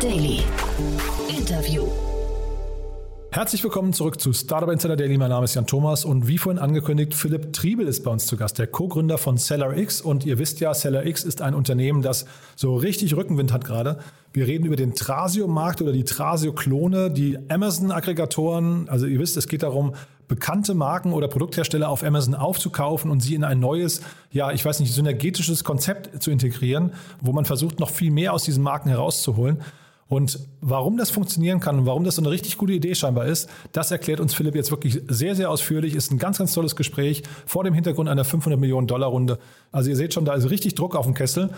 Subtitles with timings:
[0.00, 0.42] Daily.
[1.28, 1.82] Interview.
[3.32, 5.18] Herzlich willkommen zurück zu Startup Insider Daily.
[5.18, 8.36] Mein Name ist Jan Thomas und wie vorhin angekündigt, Philipp Triebel ist bei uns zu
[8.36, 10.00] Gast, der Co-Gründer von SellerX.
[10.00, 13.98] Und ihr wisst ja, SellerX ist ein Unternehmen, das so richtig Rückenwind hat gerade.
[14.32, 18.88] Wir reden über den Trasio-Markt oder die Trasio-Klone, die Amazon-Aggregatoren.
[18.88, 19.94] Also ihr wisst, es geht darum,
[20.28, 24.78] bekannte Marken oder Produkthersteller auf Amazon aufzukaufen und sie in ein neues, ja, ich weiß
[24.78, 29.60] nicht, synergetisches Konzept zu integrieren, wo man versucht, noch viel mehr aus diesen Marken herauszuholen.
[30.08, 33.48] Und warum das funktionieren kann und warum das so eine richtig gute Idee scheinbar ist,
[33.72, 35.94] das erklärt uns Philipp jetzt wirklich sehr, sehr ausführlich.
[35.94, 39.38] Ist ein ganz, ganz tolles Gespräch vor dem Hintergrund einer 500 Millionen Dollar Runde.
[39.70, 41.50] Also ihr seht schon, da ist richtig Druck auf dem Kessel.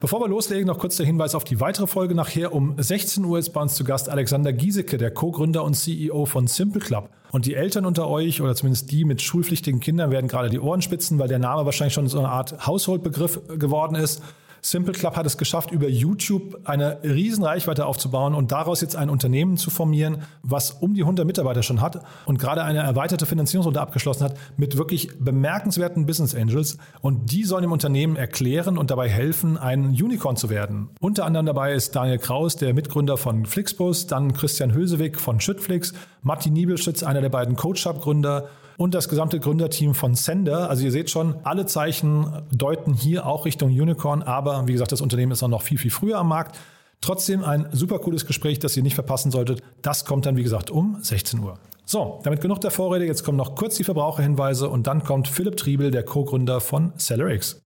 [0.00, 2.16] Bevor wir loslegen, noch kurz der Hinweis auf die weitere Folge.
[2.16, 6.26] Nachher um 16 Uhr ist bei uns zu Gast Alexander Giesecke, der Co-Gründer und CEO
[6.26, 7.10] von Simple Club.
[7.30, 10.82] Und die Eltern unter euch oder zumindest die mit schulpflichtigen Kindern werden gerade die Ohren
[10.82, 14.20] spitzen, weil der Name wahrscheinlich schon so eine Art Haushaltbegriff geworden ist.
[14.64, 19.10] Simple Club hat es geschafft, über YouTube eine riesen Reichweite aufzubauen und daraus jetzt ein
[19.10, 23.78] Unternehmen zu formieren, was um die 100 Mitarbeiter schon hat und gerade eine erweiterte Finanzierungsrunde
[23.78, 26.78] abgeschlossen hat mit wirklich bemerkenswerten Business Angels.
[27.02, 30.88] Und die sollen dem Unternehmen erklären und dabei helfen, ein Unicorn zu werden.
[30.98, 35.92] Unter anderem dabei ist Daniel Kraus, der Mitgründer von Flixbus, dann Christian Hösewig von Schüttflix,
[36.24, 40.70] Martin Niebelschütz, einer der beiden Coach-Hub-Gründer und das gesamte Gründerteam von Sender.
[40.70, 45.02] Also ihr seht schon, alle Zeichen deuten hier auch Richtung Unicorn, aber wie gesagt, das
[45.02, 46.58] Unternehmen ist auch noch viel, viel früher am Markt.
[47.02, 49.62] Trotzdem ein super cooles Gespräch, das ihr nicht verpassen solltet.
[49.82, 51.58] Das kommt dann, wie gesagt, um 16 Uhr.
[51.84, 53.04] So, damit genug der Vorrede.
[53.04, 57.60] Jetzt kommen noch kurz die Verbraucherhinweise und dann kommt Philipp Triebel, der Co-Gründer von SellerX.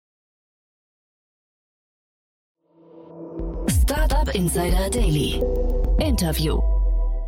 [3.83, 5.39] Startup Insider Daily.
[5.99, 6.76] Interview.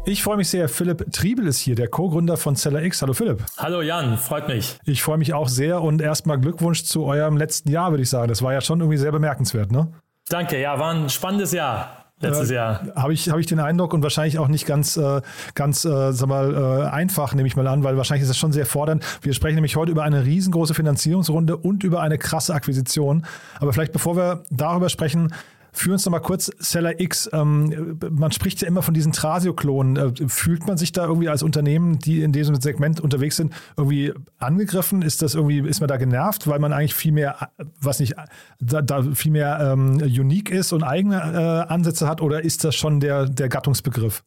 [0.09, 0.67] Ich freue mich sehr.
[0.69, 3.03] Philipp Triebel ist hier, der Co-Gründer von SellerX.
[3.03, 3.45] Hallo Philipp.
[3.59, 4.79] Hallo Jan, freut mich.
[4.83, 8.27] Ich freue mich auch sehr und erstmal Glückwunsch zu eurem letzten Jahr, würde ich sagen.
[8.27, 9.91] Das war ja schon irgendwie sehr bemerkenswert, ne?
[10.27, 12.05] Danke, ja, war ein spannendes Jahr.
[12.21, 12.87] Letztes Jahr.
[12.95, 15.21] Habe ich, hab ich den Eindruck und wahrscheinlich auch nicht ganz, äh,
[15.53, 18.51] ganz äh, sag mal, äh, einfach, nehme ich mal an, weil wahrscheinlich ist das schon
[18.51, 19.05] sehr fordernd.
[19.21, 23.27] Wir sprechen nämlich heute über eine riesengroße Finanzierungsrunde und über eine krasse Akquisition.
[23.59, 25.33] Aber vielleicht bevor wir darüber sprechen,
[25.79, 27.29] Führ uns noch mal kurz Seller X.
[27.31, 29.95] Ähm, man spricht ja immer von diesen Trasio-Klonen.
[29.95, 34.11] Äh, fühlt man sich da irgendwie als Unternehmen, die in diesem Segment unterwegs sind, irgendwie
[34.39, 35.01] angegriffen?
[35.01, 38.13] Ist das irgendwie, ist man da genervt, weil man eigentlich viel mehr, was nicht,
[38.59, 42.19] da, da viel mehr ähm, unique ist und eigene äh, Ansätze hat?
[42.19, 44.25] Oder ist das schon der, der Gattungsbegriff?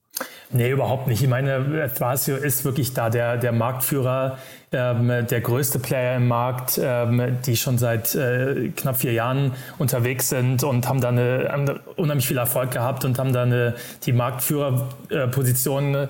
[0.55, 1.23] Nee, überhaupt nicht.
[1.23, 4.37] Ich meine, Thrasio ist wirklich da der, der Marktführer,
[4.71, 10.29] ähm, der größte Player im Markt, ähm, die schon seit äh, knapp vier Jahren unterwegs
[10.29, 13.75] sind und haben da eine, haben unheimlich viel Erfolg gehabt und haben da eine,
[14.05, 16.09] die Marktführerposition äh,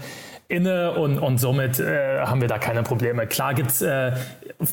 [0.49, 3.29] inne und, und somit äh, haben wir da keine Probleme.
[3.29, 4.13] Klar gibt es äh,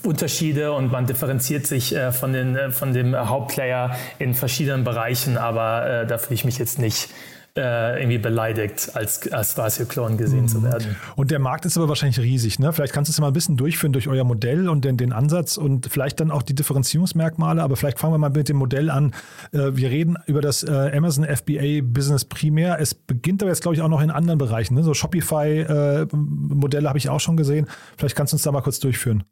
[0.03, 5.37] Unterschiede und man differenziert sich äh, von, den, äh, von dem Hauptplayer in verschiedenen Bereichen,
[5.37, 7.09] aber äh, da fühle ich mich jetzt nicht
[7.55, 10.47] äh, irgendwie beleidigt, als, als Vasio-Klon gesehen mhm.
[10.47, 10.95] zu werden.
[11.15, 12.59] Und der Markt ist aber wahrscheinlich riesig.
[12.59, 12.71] Ne?
[12.73, 15.57] Vielleicht kannst du es mal ein bisschen durchführen durch euer Modell und den, den Ansatz
[15.57, 17.61] und vielleicht dann auch die Differenzierungsmerkmale.
[17.61, 19.13] Aber vielleicht fangen wir mal mit dem Modell an.
[19.51, 22.79] Äh, wir reden über das äh, Amazon FBA Business primär.
[22.79, 24.75] Es beginnt aber jetzt, glaube ich, auch noch in anderen Bereichen.
[24.75, 24.83] Ne?
[24.83, 27.67] So Shopify-Modelle habe ich auch schon gesehen.
[27.97, 29.23] Vielleicht kannst du uns da mal kurz durchführen.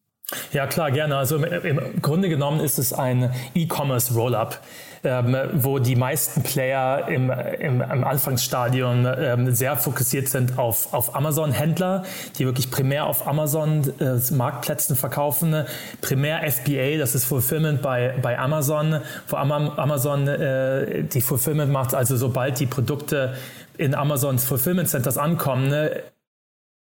[0.52, 1.16] Ja, klar, gerne.
[1.16, 4.60] Also im, Grunde genommen ist es ein E-Commerce Rollup,
[5.08, 11.16] ähm, wo die meisten Player im, im, im Anfangsstadium ähm, sehr fokussiert sind auf, auf
[11.16, 12.04] Amazon-Händler,
[12.38, 15.66] die wirklich primär auf Amazon-Marktplätzen äh, verkaufen.
[16.02, 21.94] Primär FBA, das ist Fulfillment bei, bei Amazon, wo Amazon äh, die Fulfillment macht.
[21.96, 23.36] Also sobald die Produkte
[23.78, 26.04] in Amazons Fulfillment Centers ankommen, ne,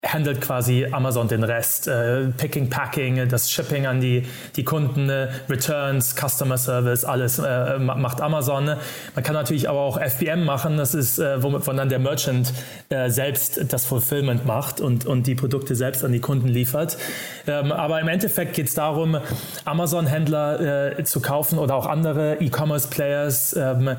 [0.04, 1.86] handelt quasi Amazon den Rest.
[1.86, 4.26] Äh, Picking, Packing, das Shipping an die,
[4.56, 8.76] die Kunden, äh, Returns, Customer Service, alles äh, macht Amazon.
[9.14, 12.52] Man kann natürlich aber auch FBM machen, das ist, äh, womit man dann der Merchant
[12.88, 16.98] äh, selbst das Fulfillment macht und, und die Produkte selbst an die Kunden liefert.
[17.46, 19.18] Ähm, aber im Endeffekt geht es darum,
[19.64, 23.96] Amazon-Händler äh, zu kaufen oder auch andere E-Commerce-Players, ähm,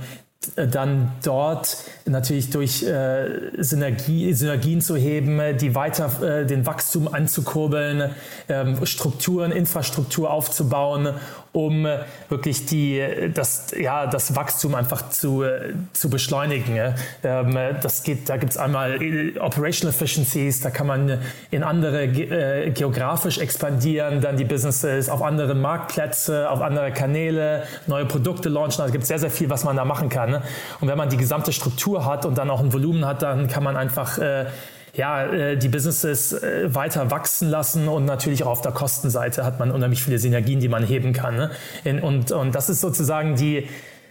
[0.55, 8.11] dann dort natürlich durch äh, Synergie, Synergien zu heben, die weiter äh, den Wachstum anzukurbeln,
[8.49, 11.13] ähm, Strukturen, Infrastruktur aufzubauen
[11.53, 13.01] um äh, wirklich die,
[13.33, 16.95] das, ja, das Wachstum einfach zu, äh, zu beschleunigen.
[17.23, 21.19] Ähm, das geht, da gibt es einmal äh, Operational Efficiencies, da kann man
[21.51, 28.05] in andere äh, geografisch expandieren, dann die Businesses auf andere Marktplätze, auf andere Kanäle, neue
[28.05, 28.81] Produkte launchen.
[28.81, 30.41] Also gibt es sehr, sehr viel, was man da machen kann.
[30.81, 33.63] Und wenn man die gesamte Struktur hat und dann auch ein Volumen hat, dann kann
[33.63, 34.45] man einfach äh,
[34.95, 39.59] ja, äh, die Businesses äh, weiter wachsen lassen und natürlich auch auf der Kostenseite hat
[39.59, 41.35] man unheimlich viele Synergien, die man heben kann.
[41.35, 42.01] Ne?
[42.01, 43.67] Und, und das ist sozusagen die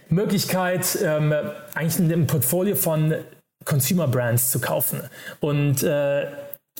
[0.09, 1.33] Möglichkeit, ähm,
[1.73, 3.15] eigentlich ein Portfolio von
[3.63, 5.01] Consumer Brands zu kaufen.
[5.39, 6.27] Und äh,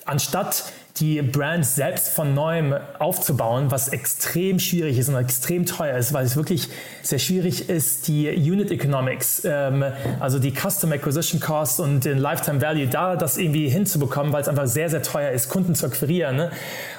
[0.05, 0.65] anstatt
[0.97, 6.23] die Brand selbst von neuem aufzubauen, was extrem schwierig ist und extrem teuer ist, weil
[6.23, 6.69] es wirklich
[7.01, 9.83] sehr schwierig ist, die Unit Economics, ähm,
[10.19, 14.47] also die Custom Acquisition Cost und den Lifetime Value, da das irgendwie hinzubekommen, weil es
[14.47, 16.35] einfach sehr, sehr teuer ist, Kunden zu akquirieren.
[16.35, 16.51] Ne?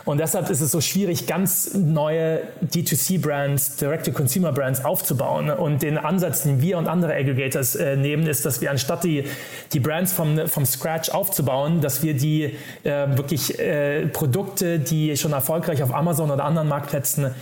[0.04, 5.50] Und deshalb ist es so schwierig, ganz neue D2C-Brands, Direct-to-Consumer-Brands aufzubauen.
[5.50, 9.24] Und den Ansatz, den wir und andere Aggregators äh, nehmen, ist, dass wir anstatt die,
[9.72, 15.32] die Brands vom, vom Scratch aufzubauen, dass wir die äh, wirklich äh, Produkte, die schon
[15.32, 17.34] erfolgreich auf Amazon oder anderen Marktplätzen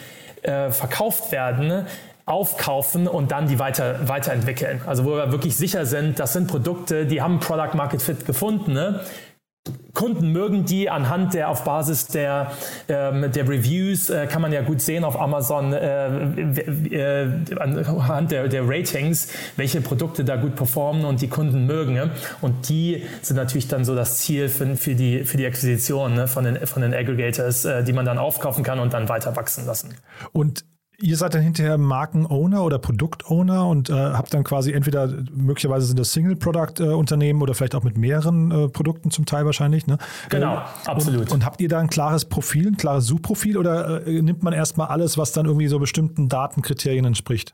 [0.43, 1.87] äh, verkauft werden,
[2.25, 4.81] aufkaufen und dann die weiter, weiterentwickeln.
[4.87, 8.73] Also wo wir wirklich sicher sind, das sind Produkte, die haben Product Market Fit gefunden.
[8.73, 9.01] Ne?
[9.95, 12.51] Kunden mögen die anhand der, auf Basis der,
[12.89, 16.07] ähm, der Reviews, äh, kann man ja gut sehen auf Amazon, äh,
[16.91, 17.29] äh,
[17.59, 21.95] anhand der, der Ratings, welche Produkte da gut performen und die Kunden mögen.
[21.95, 22.11] Ne?
[22.41, 26.27] Und die sind natürlich dann so das Ziel für, für, die, für die Akquisition ne?
[26.27, 29.67] von, den, von den Aggregators, äh, die man dann aufkaufen kann und dann weiter wachsen
[29.67, 29.95] lassen.
[30.33, 30.65] Und
[31.03, 35.99] ihr seid dann hinterher Markenowner oder Produktowner und äh, habt dann quasi entweder möglicherweise sind
[35.99, 39.87] das Single-Product-Unternehmen äh, oder vielleicht auch mit mehreren äh, Produkten zum Teil wahrscheinlich.
[39.87, 39.99] Ne?
[40.29, 41.23] Genau, äh, absolut.
[41.23, 44.53] Und, und, habt ihr da ein klares Profil, ein klares Suchprofil oder äh, nimmt man
[44.53, 47.53] erstmal alles, was dann irgendwie so bestimmten Datenkriterien entspricht?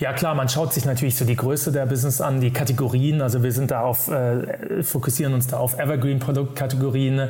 [0.00, 3.20] Ja klar, man schaut sich natürlich so die Größe der Business an, die Kategorien.
[3.20, 7.28] Also wir sind da auf, äh, fokussieren uns da auf Evergreen-Produktkategorien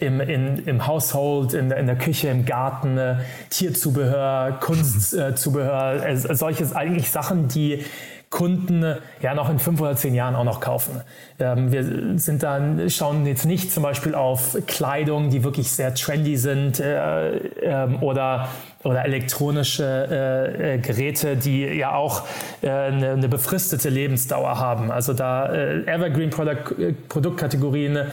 [0.00, 3.16] im, in, im Household, in, in der Küche, im Garten, äh,
[3.50, 7.84] Tierzubehör, Kunstzubehör, äh, solche eigentlich Sachen, die
[8.30, 8.84] Kunden
[9.22, 11.00] ja noch in fünf oder zehn Jahren auch noch kaufen.
[11.38, 16.36] Ähm, wir sind dann, schauen jetzt nicht zum Beispiel auf Kleidung, die wirklich sehr trendy
[16.36, 18.48] sind äh, äh, oder
[18.84, 22.22] oder elektronische äh, äh, Geräte, die ja auch
[22.62, 24.92] äh, eine, eine, befristete Lebensdauer haben.
[24.92, 28.12] Also da äh, Evergreen Product, äh, Produktkategorien, eine,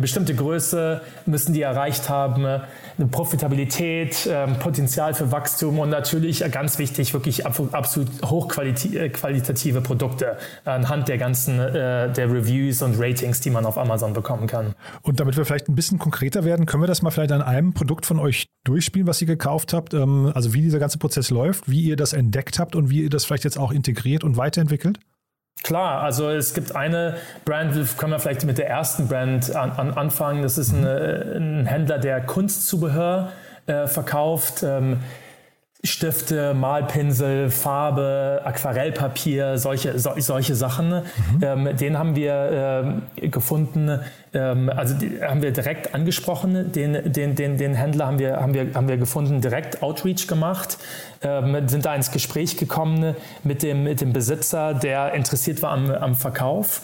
[0.00, 6.48] bestimmte Größe müssen die erreicht haben, eine Profitabilität, ähm, Potenzial für Wachstum und natürlich äh,
[6.48, 13.66] ganz wichtig, wirklich absolut hochqualitative Produkte anhand der ganzen der Reviews und Ratings, die man
[13.66, 14.74] auf Amazon bekommen kann.
[15.02, 17.74] Und damit wir vielleicht ein bisschen konkreter werden, können wir das mal vielleicht an einem
[17.74, 19.92] Produkt von euch durchspielen, was ihr gekauft habt?
[19.92, 23.10] Ähm, also wie dieser ganze Prozess läuft, wie ihr das entdeckt habt und wie ihr
[23.10, 25.00] das vielleicht jetzt auch integriert und weiterentwickelt?
[25.62, 29.90] Klar, also es gibt eine Brand, können wir vielleicht mit der ersten Brand an, an
[29.94, 30.42] anfangen.
[30.42, 33.32] Das ist eine, ein Händler, der Kunstzubehör
[33.66, 34.62] äh, verkauft.
[34.62, 35.00] Ähm,
[35.86, 40.90] Stifte, Malpinsel, Farbe, Aquarellpapier, solche, so, solche Sachen.
[40.90, 41.02] Mhm.
[41.42, 44.00] Ähm, den haben wir äh, gefunden,
[44.34, 48.54] ähm, also die, haben wir direkt angesprochen, den, den, den, den Händler haben wir, haben,
[48.54, 50.78] wir, haben wir gefunden, direkt Outreach gemacht,
[51.22, 55.90] ähm, sind da ins Gespräch gekommen mit dem, mit dem Besitzer, der interessiert war am,
[55.90, 56.82] am Verkauf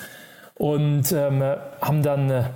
[0.54, 1.42] und ähm,
[1.80, 2.46] haben dann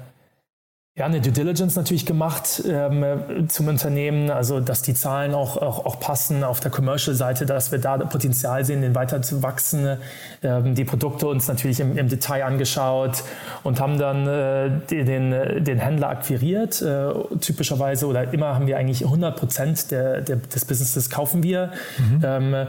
[0.98, 5.84] ja, eine Due Diligence natürlich gemacht ähm, zum Unternehmen, also dass die Zahlen auch, auch,
[5.84, 9.98] auch passen auf der Commercial-Seite, dass wir da Potenzial sehen, den weiter zu wachsen.
[10.42, 13.24] Ähm, die Produkte uns natürlich im, im, Detail angeschaut
[13.62, 14.70] und haben dann äh,
[15.04, 16.80] den, den Händler akquiriert.
[16.80, 21.72] Äh, typischerweise oder immer haben wir eigentlich 100 Prozent der, der, des Businesses kaufen wir.
[21.98, 22.22] Mhm.
[22.24, 22.66] Ähm,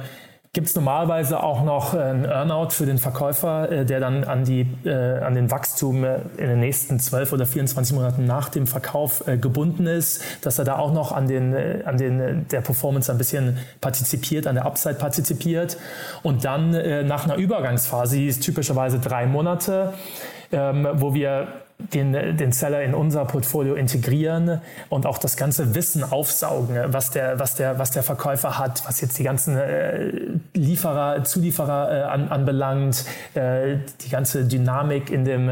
[0.57, 4.65] gibt es normalerweise auch noch einen Earnout für den Verkäufer, äh, der dann an, die,
[4.85, 9.23] äh, an den Wachstum äh, in den nächsten 12 oder 24 Monaten nach dem Verkauf
[9.39, 13.59] gebunden ist, dass er da auch noch an, den, an den, der Performance ein bisschen
[13.81, 15.77] partizipiert, an der Upside partizipiert.
[16.23, 16.71] Und dann
[17.05, 19.93] nach einer Übergangsphase, die ist typischerweise drei Monate,
[20.51, 21.49] ähm, wo wir
[21.79, 27.39] den, den Seller in unser Portfolio integrieren und auch das ganze Wissen aufsaugen, was der,
[27.39, 30.11] was der, was der Verkäufer hat, was jetzt die ganzen äh,
[30.53, 33.05] Lieferer, Zulieferer äh, an, anbelangt,
[33.35, 35.49] äh, die ganze Dynamik in dem,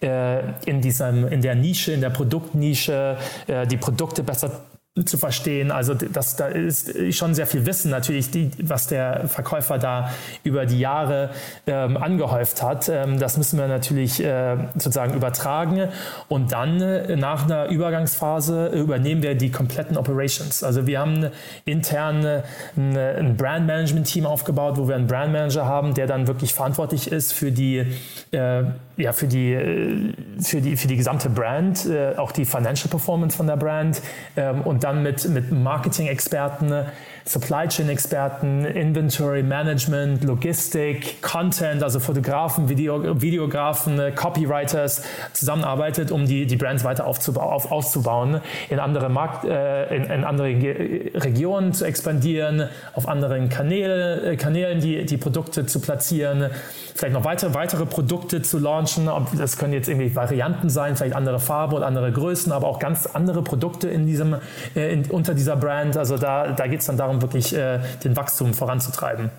[0.00, 3.16] äh, in diesem, in der Nische, in der Produktnische,
[3.46, 4.62] äh, die Produkte besser
[5.04, 5.70] zu verstehen.
[5.70, 10.10] Also das, da ist schon sehr viel Wissen natürlich, die, was der Verkäufer da
[10.44, 11.30] über die Jahre
[11.66, 12.88] ähm, angehäuft hat.
[12.88, 15.88] Ähm, das müssen wir natürlich äh, sozusagen übertragen
[16.28, 20.62] und dann äh, nach einer Übergangsphase übernehmen wir die kompletten Operations.
[20.62, 21.30] Also wir haben
[21.64, 22.42] intern äh,
[22.76, 26.54] ein, ein Brand Management Team aufgebaut, wo wir einen Brand Manager haben, der dann wirklich
[26.54, 27.84] verantwortlich ist für die
[28.30, 28.64] äh,
[28.98, 30.12] ja, für die, äh,
[30.42, 34.02] für die, für die gesamte Brand, äh, auch die Financial Performance von der Brand
[34.36, 36.86] ähm, und dann mit, mit Marketing-Experten
[37.28, 45.02] Supply Chain Experten, Inventory Management, Logistik, Content, also Fotografen, Video, Videografen, Copywriters
[45.34, 48.40] zusammenarbeitet, um die, die Brands weiter aufzubauen, auf, auszubauen,
[48.70, 54.80] in andere Markt, äh, in, in, andere Regionen zu expandieren, auf anderen Kanäle, äh, Kanälen
[54.80, 56.48] die, die Produkte zu platzieren,
[56.94, 59.38] vielleicht noch weitere, weitere Produkte zu launchen launchen.
[59.38, 63.06] Das können jetzt irgendwie Varianten sein, vielleicht andere Farben und andere Größen, aber auch ganz
[63.06, 64.36] andere Produkte in diesem,
[64.74, 65.96] äh, in, unter dieser Brand.
[65.96, 69.30] Also da, da geht es dann darum, wirklich äh, den Wachstum voranzutreiben.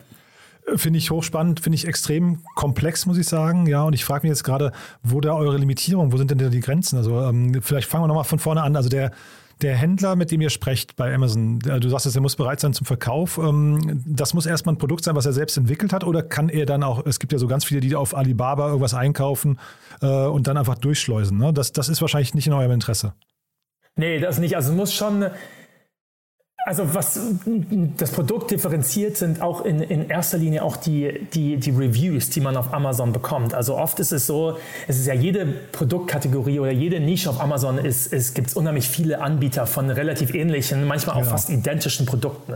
[0.75, 3.65] Finde ich hochspannend, finde ich extrem komplex, muss ich sagen.
[3.65, 6.49] Ja, und ich frage mich jetzt gerade, wo da eure Limitierung, wo sind denn da
[6.49, 6.97] die Grenzen?
[6.97, 8.75] Also ähm, vielleicht fangen wir nochmal von vorne an.
[8.75, 9.11] Also der,
[9.61, 12.85] der Händler, mit dem ihr sprecht bei Amazon, du sagst, er muss bereit sein zum
[12.85, 13.37] Verkauf.
[13.37, 16.65] Ähm, das muss erstmal ein Produkt sein, was er selbst entwickelt hat, oder kann er
[16.65, 19.59] dann auch, es gibt ja so ganz viele, die auf Alibaba irgendwas einkaufen
[20.01, 21.37] äh, und dann einfach durchschleusen.
[21.37, 21.53] Ne?
[21.53, 23.13] Das, das ist wahrscheinlich nicht in eurem Interesse.
[23.95, 24.55] Nee, das nicht.
[24.55, 25.25] Also es muss schon
[26.65, 27.19] also was
[27.97, 32.41] das Produkt differenziert, sind auch in, in erster Linie auch die, die, die Reviews, die
[32.41, 33.53] man auf Amazon bekommt.
[33.53, 37.77] Also oft ist es so, es ist ja jede Produktkategorie oder jede Nische auf Amazon,
[37.77, 41.29] ist, es gibt unheimlich viele Anbieter von relativ ähnlichen, manchmal auch ja.
[41.29, 42.55] fast identischen Produkten.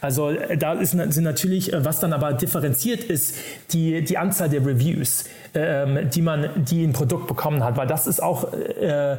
[0.00, 3.36] Also äh, da ist, sind natürlich, äh, was dann aber differenziert ist,
[3.70, 8.06] die, die Anzahl der Reviews, ähm, die man, die ein Produkt bekommen hat, weil das
[8.06, 9.16] ist auch äh,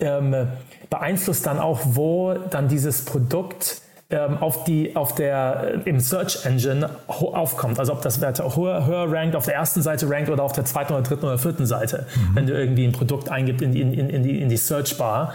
[0.00, 0.48] ähm,
[0.88, 3.82] beeinflusst dann auch, wo dann dieses Produkt
[4.16, 7.78] auf die, auf der, äh, im Search Engine aufkommt.
[7.78, 10.64] Also ob das Werte höher, höher rankt, auf der ersten Seite rankt oder auf der
[10.64, 12.34] zweiten oder dritten oder vierten Seite, mhm.
[12.34, 15.34] wenn du irgendwie ein Produkt eingibst in die, in, in die, in die Search Bar.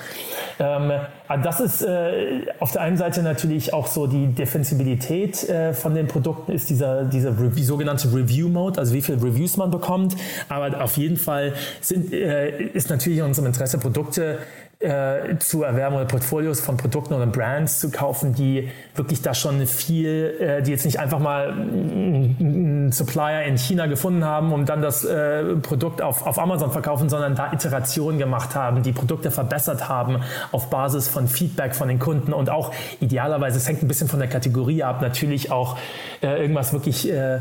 [0.59, 0.91] Ähm,
[1.43, 6.07] das ist äh, auf der einen Seite natürlich auch so die Defensibilität äh, von den
[6.07, 10.15] Produkten ist dieser, dieser Re sogenannte Review Mode, also wie viele Reviews man bekommt.
[10.49, 14.37] Aber auf jeden Fall sind, äh, ist natürlich in unserem Interesse Produkte
[14.79, 19.65] äh, zu erwerben oder Portfolios von Produkten oder Brands zu kaufen, die wirklich da schon
[19.67, 24.81] viel, äh, die jetzt nicht einfach mal einen Supplier in China gefunden haben und dann
[24.81, 29.87] das äh, Produkt auf, auf Amazon verkaufen, sondern da Iterationen gemacht haben, die Produkte verbessert
[29.89, 32.33] haben auf Basis von Feedback von den Kunden.
[32.33, 35.77] Und auch idealerweise, es hängt ein bisschen von der Kategorie ab, natürlich auch
[36.21, 37.39] äh, irgendwas wirklich äh,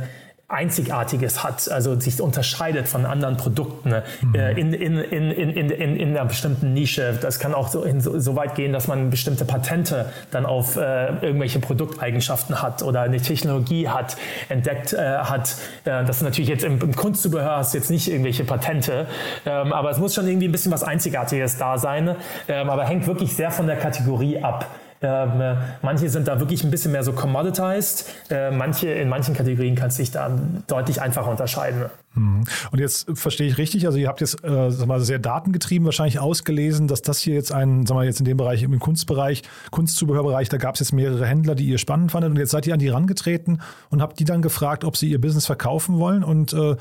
[0.48, 4.34] Einzigartiges hat, also sich unterscheidet von anderen Produkten mhm.
[4.34, 7.18] äh, in, in, in, in, in, in einer bestimmten Nische.
[7.20, 10.76] Das kann auch so, in, so, so weit gehen, dass man bestimmte Patente dann auf
[10.76, 14.16] äh, irgendwelche Produkteigenschaften hat oder eine Technologie hat,
[14.50, 15.56] entdeckt äh, hat.
[15.84, 19.06] Äh, das ist natürlich jetzt im, im Kunstzubehör hast jetzt nicht irgendwelche Patente,
[19.46, 22.16] ähm, aber es muss schon irgendwie ein bisschen was Einzigartiges da sein,
[22.48, 24.66] ähm, aber hängt wirklich sehr von der Kategorie ab.
[25.04, 28.10] Ähm, äh, manche sind da wirklich ein bisschen mehr so commoditized.
[28.30, 30.30] Äh, manche, in manchen Kategorien kannst du dich da
[30.66, 31.84] deutlich einfacher unterscheiden.
[32.14, 32.44] Mhm.
[32.70, 36.20] Und jetzt verstehe ich richtig, also ihr habt jetzt äh, sag mal, sehr datengetrieben wahrscheinlich
[36.20, 40.48] ausgelesen, dass das hier jetzt ein, sagen wir jetzt in dem Bereich, im Kunstbereich, Kunstzubehörbereich,
[40.48, 42.80] da gab es jetzt mehrere Händler, die ihr spannend fandet und jetzt seid ihr an
[42.80, 46.76] die rangetreten und habt die dann gefragt, ob sie ihr Business verkaufen wollen und äh,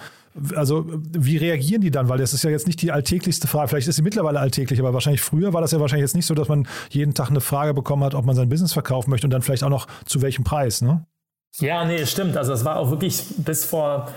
[0.55, 2.09] also wie reagieren die dann?
[2.09, 3.69] Weil das ist ja jetzt nicht die alltäglichste Frage.
[3.69, 6.33] Vielleicht ist sie mittlerweile alltäglich, aber wahrscheinlich früher war das ja wahrscheinlich jetzt nicht so,
[6.33, 9.31] dass man jeden Tag eine Frage bekommen hat, ob man sein Business verkaufen möchte und
[9.31, 11.05] dann vielleicht auch noch zu welchem Preis, ne?
[11.59, 12.35] Ja, nee, stimmt.
[12.35, 14.09] Also es war auch wirklich bis vor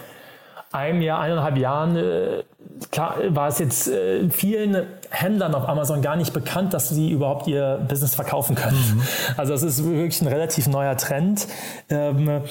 [0.73, 2.42] einem Jahr, eineinhalb Jahren, äh,
[2.90, 7.46] klar, war es jetzt äh, vielen Händlern auf Amazon gar nicht bekannt, dass sie überhaupt
[7.46, 8.76] ihr Business verkaufen können.
[8.76, 9.02] Mhm.
[9.37, 11.46] Also es ist wirklich ein relativ neuer Trend.
[11.88, 12.42] Ähm,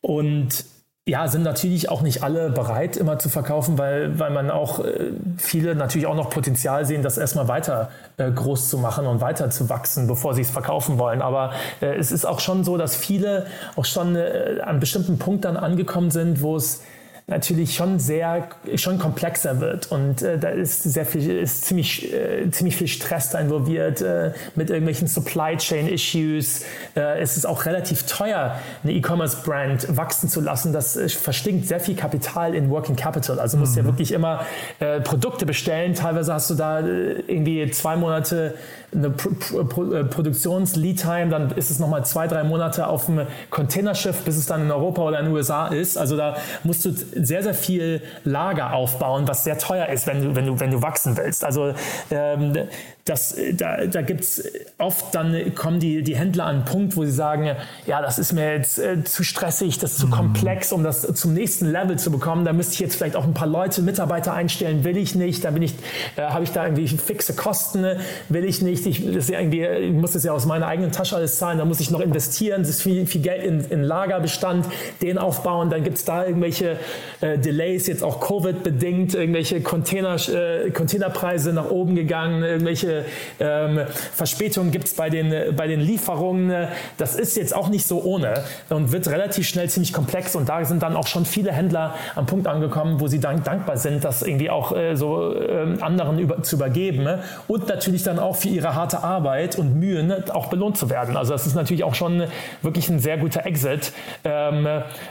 [0.00, 0.64] und
[1.10, 5.10] ja, sind natürlich auch nicht alle bereit, immer zu verkaufen, weil, weil man auch äh,
[5.36, 9.50] viele natürlich auch noch Potenzial sehen, das erstmal weiter äh, groß zu machen und weiter
[9.50, 11.20] zu wachsen, bevor sie es verkaufen wollen.
[11.20, 11.50] Aber
[11.80, 15.56] äh, es ist auch schon so, dass viele auch schon äh, an bestimmten Punkt dann
[15.56, 16.82] angekommen sind, wo es
[17.26, 22.50] natürlich schon sehr, schon komplexer wird und äh, da ist sehr viel, ist ziemlich, äh,
[22.50, 26.64] ziemlich viel Stress da involviert äh, mit irgendwelchen Supply Chain Issues.
[26.96, 30.72] Äh, es ist auch relativ teuer, eine E-Commerce Brand wachsen zu lassen.
[30.72, 33.38] Das äh, verstinkt sehr viel Kapital in Working Capital.
[33.38, 33.78] Also musst mhm.
[33.78, 34.44] ja wirklich immer
[34.78, 35.94] äh, Produkte bestellen.
[35.94, 38.54] Teilweise hast du da irgendwie zwei Monate
[38.94, 44.22] eine Pro Pro äh, Produktions-Lead-Time, dann ist es nochmal zwei, drei Monate auf dem Containerschiff,
[44.24, 45.96] bis es dann in Europa oder in den USA ist.
[45.96, 46.90] Also da musst du
[47.24, 50.82] sehr, sehr viel Lager aufbauen, was sehr teuer ist, wenn du, wenn du, wenn du
[50.82, 51.44] wachsen willst.
[51.44, 51.74] Also
[52.10, 52.68] ähm,
[53.10, 54.44] das, da, da gibt es
[54.78, 58.32] oft, dann kommen die, die Händler an einen Punkt, wo sie sagen, ja, das ist
[58.32, 60.12] mir jetzt äh, zu stressig, das ist zu mhm.
[60.12, 62.44] komplex, um das zum nächsten Level zu bekommen.
[62.44, 65.44] Da müsste ich jetzt vielleicht auch ein paar Leute, Mitarbeiter einstellen, will ich nicht.
[65.44, 65.74] Da bin ich,
[66.16, 67.84] äh, habe ich da irgendwie fixe Kosten,
[68.28, 68.86] will ich nicht.
[68.86, 71.64] Ich, das ja irgendwie, ich muss das ja aus meiner eigenen Tasche alles zahlen, da
[71.64, 74.66] muss ich noch investieren, das ist viel, viel Geld in, in Lagerbestand,
[75.02, 75.68] den aufbauen.
[75.68, 76.78] Dann gibt es da irgendwelche
[77.20, 82.99] äh, Delays, jetzt auch Covid-bedingt, irgendwelche Container, äh, Containerpreise nach oben gegangen, irgendwelche
[83.38, 83.80] ähm,
[84.14, 86.68] Verspätungen gibt es bei den, bei den Lieferungen.
[86.98, 88.34] Das ist jetzt auch nicht so ohne
[88.68, 90.34] und wird relativ schnell ziemlich komplex.
[90.34, 93.76] Und da sind dann auch schon viele Händler am Punkt angekommen, wo sie dank, dankbar
[93.76, 97.08] sind, das irgendwie auch äh, so äh, anderen über, zu übergeben
[97.48, 101.16] und natürlich dann auch für ihre harte Arbeit und Mühen auch belohnt zu werden.
[101.16, 102.24] Also das ist natürlich auch schon
[102.62, 103.92] wirklich ein sehr guter Exit,
[104.24, 104.66] ähm,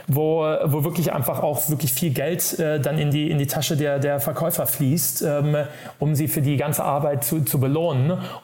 [0.06, 3.76] wo, wo wirklich einfach auch wirklich viel Geld äh, dann in die, in die Tasche
[3.76, 5.56] der, der Verkäufer fließt, ähm,
[5.98, 7.69] um sie für die ganze Arbeit zu, zu belohnen.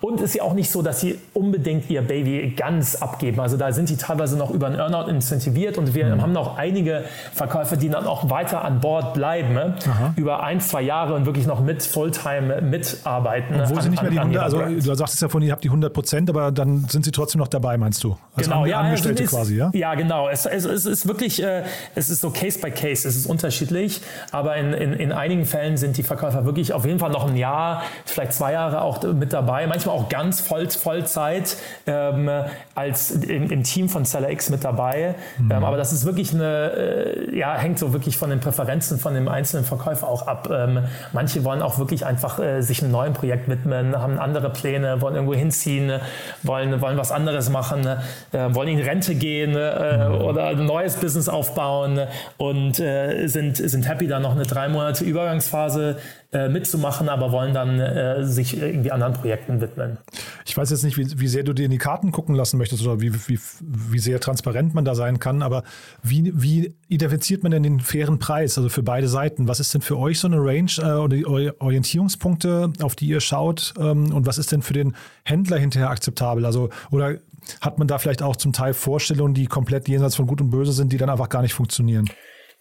[0.00, 3.40] Und es ist ja auch nicht so, dass sie unbedingt ihr Baby ganz abgeben.
[3.40, 6.22] Also da sind die teilweise noch über einen Earnout incentiviert und wir mhm.
[6.22, 9.74] haben noch einige Verkäufer, die dann auch weiter an Bord bleiben, ne?
[10.16, 13.60] über ein, zwei Jahre und wirklich noch mit Fulltime mitarbeiten.
[13.60, 15.64] Obwohl an, sie nicht mehr die 100, also du sagst es ja vorhin, ihr habt
[15.64, 18.16] die 100 Prozent, aber dann sind sie trotzdem noch dabei, meinst du?
[18.34, 19.70] Als genau, ja, Angestellte ist, quasi, ja?
[19.72, 20.28] Ja, genau.
[20.28, 21.64] Es, es, es ist wirklich, äh,
[21.94, 24.00] es ist so Case by Case, es ist unterschiedlich,
[24.32, 27.36] aber in, in, in einigen Fällen sind die Verkäufer wirklich auf jeden Fall noch ein
[27.36, 31.56] Jahr, vielleicht zwei Jahre auch mit dabei, manchmal auch ganz voll, Vollzeit
[31.86, 32.30] ähm,
[32.74, 35.14] als im, im, Team von Seller X mit dabei.
[35.38, 35.50] Mhm.
[35.50, 39.14] Ähm, aber das ist wirklich eine, äh, ja, hängt so wirklich von den Präferenzen von
[39.14, 40.48] dem einzelnen Verkäufer auch ab.
[40.50, 45.00] Ähm, manche wollen auch wirklich einfach äh, sich einem neuen Projekt widmen, haben andere Pläne,
[45.00, 46.00] wollen irgendwo hinziehen,
[46.42, 47.86] wollen, wollen was anderes machen,
[48.32, 50.14] äh, wollen in Rente gehen äh, mhm.
[50.22, 52.00] oder ein neues Business aufbauen
[52.38, 55.98] und äh, sind, sind happy, da noch eine drei Monate Übergangsphase
[56.36, 59.96] äh, mitzumachen, aber wollen dann äh, sich irgendwie anderen Projekten widmen.
[60.44, 62.86] Ich weiß jetzt nicht, wie, wie sehr du dir in die Karten gucken lassen möchtest
[62.86, 65.62] oder wie, wie, wie sehr transparent man da sein kann, aber
[66.02, 69.48] wie, wie identifiziert man denn den fairen Preis, also für beide Seiten?
[69.48, 73.20] Was ist denn für euch so eine Range äh, oder die Orientierungspunkte, auf die ihr
[73.20, 76.44] schaut ähm, und was ist denn für den Händler hinterher akzeptabel?
[76.44, 77.16] Also, oder
[77.60, 80.72] hat man da vielleicht auch zum Teil Vorstellungen, die komplett jenseits von Gut und Böse
[80.72, 82.06] sind, die dann einfach gar nicht funktionieren?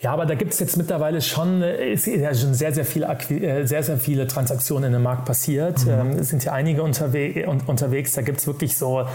[0.02, 3.08] Ja, aber da gibt es jetzt mittlerweile schon, äh, ist ja schon sehr, sehr, viele,
[3.08, 5.86] äh, sehr, sehr viele Transaktionen in dem Markt passiert.
[5.86, 5.92] Mhm.
[5.92, 8.14] Ähm, es sind ja einige unterwe unterwegs.
[8.14, 9.08] Da gibt es wirklich so,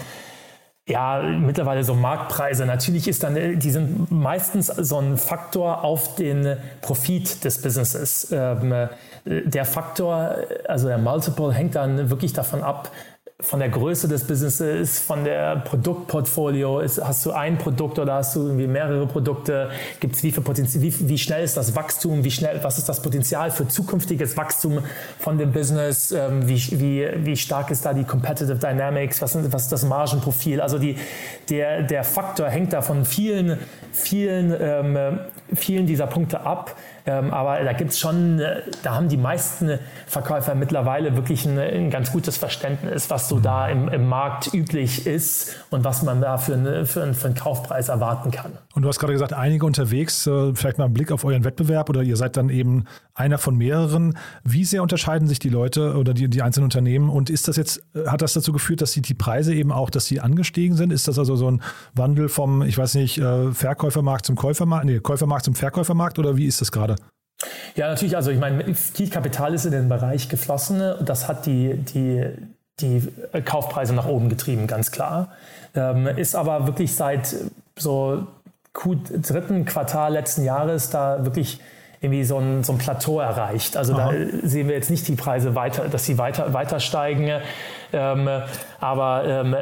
[0.88, 2.64] ja, mittlerweile so Marktpreise.
[2.64, 8.28] Natürlich ist dann, äh, die sind meistens so ein Faktor auf den Profit des Businesses.
[8.32, 8.88] Ähm,
[9.26, 10.34] der Faktor,
[10.66, 12.90] also der Multiple, hängt dann wirklich davon ab,
[13.42, 18.36] von der Größe des Businesses, von der Produktportfolio, ist, hast du ein Produkt oder hast
[18.36, 22.24] du irgendwie mehrere Produkte, gibt es wie, viel Potenzial, wie, wie schnell ist das Wachstum,
[22.24, 24.80] wie schnell, was ist das Potenzial für zukünftiges Wachstum
[25.18, 29.62] von dem Business, ähm, wie, wie, wie stark ist da die Competitive Dynamics, was, was
[29.62, 30.96] ist das Margenprofil, also die,
[31.48, 33.58] der, der Faktor hängt da von vielen,
[33.92, 35.20] vielen, ähm,
[35.54, 36.76] vielen dieser Punkte ab.
[37.06, 41.58] Ähm, aber da gibt es schon, äh, da haben die meisten Verkäufer mittlerweile wirklich ein,
[41.58, 46.20] ein ganz gutes Verständnis, was so da im, im, Markt üblich ist und was man
[46.20, 48.52] da für, eine, für, einen, für einen Kaufpreis erwarten kann.
[48.74, 51.88] Und du hast gerade gesagt, einige unterwegs, äh, vielleicht mal einen Blick auf euren Wettbewerb
[51.88, 52.86] oder ihr seid dann eben
[53.20, 54.16] einer von mehreren.
[54.42, 57.08] Wie sehr unterscheiden sich die Leute oder die, die einzelnen Unternehmen?
[57.10, 59.90] Und ist das jetzt, äh, hat das dazu geführt, dass die, die Preise eben auch,
[59.90, 60.92] dass sie angestiegen sind?
[60.92, 61.62] Ist das also so ein
[61.94, 63.20] Wandel vom, ich weiß nicht,
[63.52, 66.96] Verkäufermarkt zum Käufermarkt, nee, Käufermarkt zum Verkäufermarkt oder wie ist das gerade?
[67.74, 68.16] Ja, natürlich.
[68.16, 70.82] Also ich meine, viel Kapital ist in den Bereich geflossen.
[71.04, 72.26] Das hat die, die,
[72.80, 73.08] die
[73.44, 75.28] Kaufpreise nach oben getrieben, ganz klar.
[75.74, 77.34] Ähm, ist aber wirklich seit
[77.76, 78.26] so
[78.72, 81.60] Q dritten Quartal letzten Jahres da wirklich
[82.00, 83.76] irgendwie so ein, so ein Plateau erreicht.
[83.76, 84.12] Also Aha.
[84.12, 87.30] da sehen wir jetzt nicht die Preise weiter, dass sie weiter, weiter steigen.
[87.92, 88.28] Ähm,
[88.80, 89.56] aber ähm,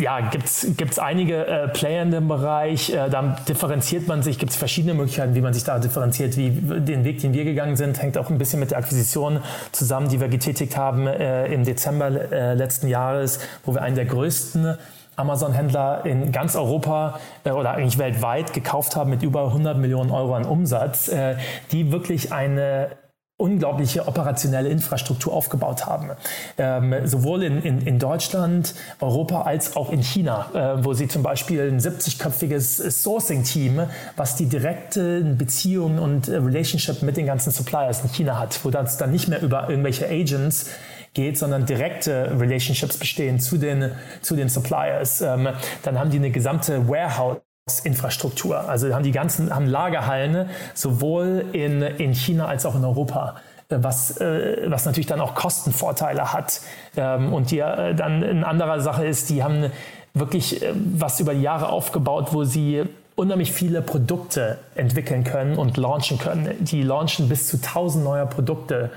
[0.00, 4.52] ja, gibt es einige äh, Player in dem Bereich, äh, dann differenziert man sich, gibt
[4.52, 8.00] es verschiedene Möglichkeiten, wie man sich da differenziert, wie den Weg, den wir gegangen sind,
[8.00, 9.40] hängt auch ein bisschen mit der Akquisition
[9.72, 14.04] zusammen, die wir getätigt haben äh, im Dezember äh, letzten Jahres, wo wir einen der
[14.04, 14.78] größten
[15.18, 20.34] Amazon-Händler in ganz Europa äh, oder eigentlich weltweit gekauft haben mit über 100 Millionen Euro
[20.34, 21.36] an Umsatz, äh,
[21.72, 22.90] die wirklich eine
[23.38, 26.10] unglaubliche operationelle Infrastruktur aufgebaut haben.
[26.58, 31.22] Ähm, sowohl in, in, in Deutschland, Europa als auch in China, äh, wo sie zum
[31.22, 33.82] Beispiel ein 70-köpfiges Sourcing-Team,
[34.16, 38.96] was die direkte Beziehung und Relationship mit den ganzen Suppliers in China hat, wo das
[38.96, 40.66] dann nicht mehr über irgendwelche Agents
[41.14, 45.20] geht, sondern direkte Relationships bestehen zu den, zu den Suppliers.
[45.20, 45.48] Ähm,
[45.82, 47.40] dann haben die eine gesamte Warehouse
[47.84, 48.68] Infrastruktur.
[48.68, 53.36] Also haben die ganzen haben Lagerhallen sowohl in, in China als auch in Europa
[53.68, 56.60] äh, was, äh, was natürlich dann auch Kostenvorteile hat.
[56.96, 59.70] Ähm, und die äh, dann eine andere Sache ist, die haben
[60.14, 62.82] wirklich was über die Jahre aufgebaut, wo sie
[63.14, 66.56] unheimlich viele Produkte entwickeln können und launchen können.
[66.58, 68.90] Die launchen bis zu 1000 neue Produkte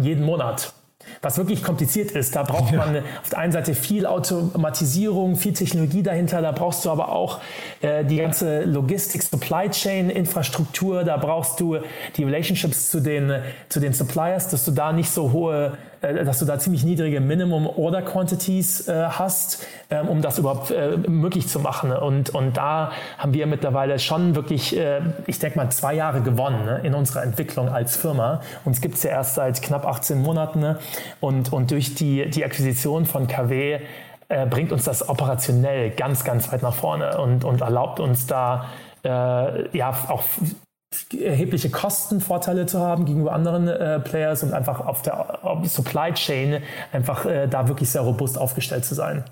[0.00, 0.72] jeden Monat.
[1.22, 6.02] Was wirklich kompliziert ist, da braucht man auf der einen Seite viel Automatisierung, viel Technologie
[6.02, 7.40] dahinter, da brauchst du aber auch
[7.82, 11.76] äh, die ganze Logistik, Supply Chain Infrastruktur, da brauchst du
[12.16, 16.46] die Relationships zu den, zu den Suppliers, dass du da nicht so hohe dass du
[16.46, 21.60] da ziemlich niedrige Minimum Order Quantities äh, hast, ähm, um das überhaupt äh, möglich zu
[21.60, 21.92] machen.
[21.92, 26.64] Und, und da haben wir mittlerweile schon wirklich, äh, ich denke mal, zwei Jahre gewonnen
[26.64, 28.40] ne, in unserer Entwicklung als Firma.
[28.64, 30.78] Uns gibt es ja erst seit knapp 18 Monaten ne?
[31.20, 33.80] und, und durch die, die Akquisition von KW
[34.28, 38.66] äh, bringt uns das operationell ganz, ganz weit nach vorne und, und erlaubt uns da
[39.04, 40.24] äh, ja auch
[41.18, 47.26] erhebliche Kostenvorteile zu haben gegenüber anderen äh, Players und einfach auf der Supply Chain einfach
[47.26, 49.24] äh, da wirklich sehr robust aufgestellt zu sein.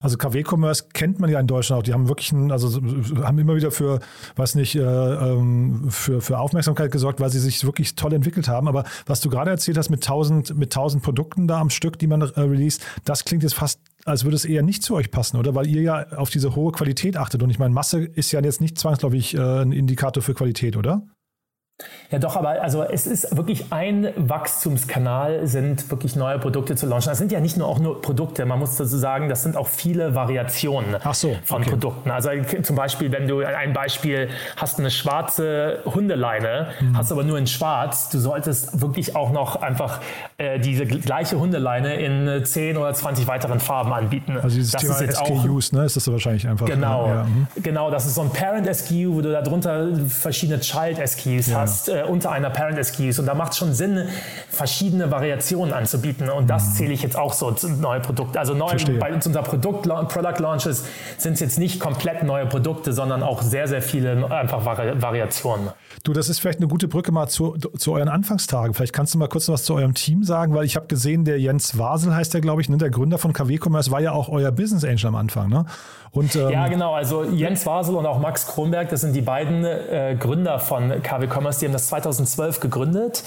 [0.00, 1.82] Also KW-Commerce kennt man ja in Deutschland auch.
[1.82, 2.80] Die haben wirklich, einen, also
[3.22, 3.98] haben immer wieder für,
[4.36, 8.68] weiß nicht, äh, ähm, für, für Aufmerksamkeit gesorgt, weil sie sich wirklich toll entwickelt haben.
[8.68, 12.06] Aber was du gerade erzählt hast mit 1000, mit 1000 Produkten da am Stück, die
[12.06, 15.36] man äh, release, das klingt jetzt fast, als würde es eher nicht zu euch passen,
[15.36, 15.56] oder?
[15.56, 17.42] Weil ihr ja auf diese hohe Qualität achtet.
[17.42, 21.02] Und ich meine, Masse ist ja jetzt nicht zwangsläufig äh, ein Indikator für Qualität, oder?
[22.10, 27.10] Ja, doch, aber also es ist wirklich ein Wachstumskanal, sind wirklich neue Produkte zu launchen.
[27.10, 29.68] Das sind ja nicht nur auch nur Produkte, man muss dazu sagen, das sind auch
[29.68, 31.70] viele Variationen so, von okay.
[31.70, 32.10] Produkten.
[32.10, 32.30] Also
[32.62, 36.96] zum Beispiel, wenn du ein Beispiel hast eine schwarze Hundeleine, mhm.
[36.96, 40.00] hast aber nur in schwarz, du solltest wirklich auch noch einfach
[40.38, 44.36] äh, diese gleiche Hundeleine in 10 oder 20 weiteren Farben anbieten.
[44.42, 45.84] Also dieses das Thema ist jetzt SKUs, auch, ne?
[45.84, 46.66] Ist das wahrscheinlich einfach.
[46.66, 47.46] Genau, ja, mhm.
[47.62, 51.60] genau, das ist so ein Parent-SKU, wo du darunter verschiedene Child-SKUs ja.
[51.60, 53.18] hast hast äh, unter einer Parent SKUs.
[53.18, 54.08] Und da macht es schon Sinn,
[54.50, 56.28] verschiedene Variationen anzubieten.
[56.30, 56.72] Und das mhm.
[56.72, 58.38] zähle ich jetzt auch so zu neue Produkte.
[58.38, 60.84] Also neu, bei uns unser Produkt, Product Launches
[61.16, 65.70] sind es jetzt nicht komplett neue Produkte, sondern auch sehr, sehr viele einfach Vari Variationen.
[66.04, 68.74] Du, das ist vielleicht eine gute Brücke mal zu, zu euren Anfangstagen.
[68.74, 71.40] Vielleicht kannst du mal kurz was zu eurem Team sagen, weil ich habe gesehen, der
[71.40, 74.28] Jens Wasel heißt der, glaube ich, ne, der Gründer von KW Commerce war ja auch
[74.28, 75.48] euer Business Angel am Anfang.
[75.48, 75.64] Ne?
[76.10, 76.94] Und, ähm, ja, genau.
[76.94, 81.26] Also Jens Wasel und auch Max Kronberg, das sind die beiden äh, Gründer von KW
[81.26, 81.57] Commerce.
[81.58, 83.22] Die haben das 2012 gegründet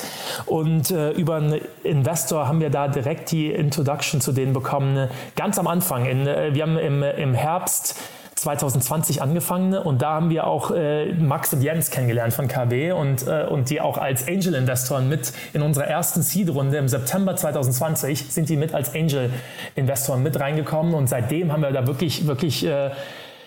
[0.46, 5.10] und äh, über einen Investor haben wir da direkt die Introduction zu denen bekommen.
[5.36, 6.06] Ganz am Anfang.
[6.06, 7.96] In, äh, wir haben im, im Herbst
[8.41, 13.28] 2020 angefangen und da haben wir auch äh, Max und Jens kennengelernt von KW und,
[13.28, 18.50] äh, und die auch als Angel-Investoren mit in unserer ersten Seed-Runde im September 2020 sind
[18.50, 22.89] die mit als Angel-Investoren mit reingekommen und seitdem haben wir da wirklich, wirklich äh,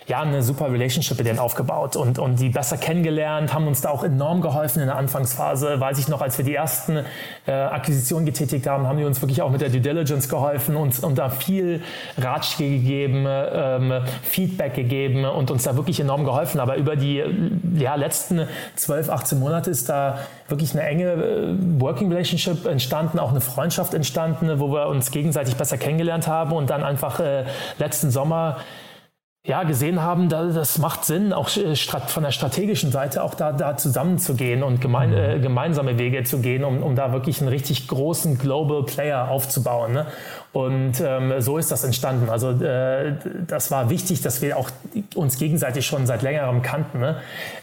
[0.07, 3.89] ja, eine super Relationship mit denen aufgebaut und, und die besser kennengelernt, haben uns da
[3.89, 5.81] auch enorm geholfen in der Anfangsphase.
[5.81, 7.05] Weiß ich noch, als wir die ersten
[7.47, 11.03] äh, Akquisitionen getätigt haben, haben die uns wirklich auch mit der Due Diligence geholfen und,
[11.03, 11.83] und da viel
[12.19, 16.61] Ratschläge gegeben, ähm, Feedback gegeben und uns da wirklich enorm geholfen.
[16.61, 17.23] Aber über die
[17.75, 23.31] ja, letzten 12, 18 Monate ist da wirklich eine enge äh, Working Relationship entstanden, auch
[23.31, 27.45] eine Freundschaft entstanden, wo wir uns gegenseitig besser kennengelernt haben und dann einfach äh,
[27.79, 28.59] letzten Sommer
[29.47, 33.53] ja, gesehen haben, da, das macht Sinn, auch äh, von der strategischen Seite auch da,
[33.53, 35.17] da zusammenzugehen und gemein, mhm.
[35.17, 39.93] äh, gemeinsame Wege zu gehen, um, um da wirklich einen richtig großen Global Player aufzubauen.
[39.93, 40.07] Ne?
[40.55, 42.31] Und ähm, so ist das entstanden.
[42.31, 44.71] Also äh, das war wichtig, dass wir auch
[45.15, 47.01] uns gegenseitig schon seit längerem kannten.
[47.01, 47.17] Ne?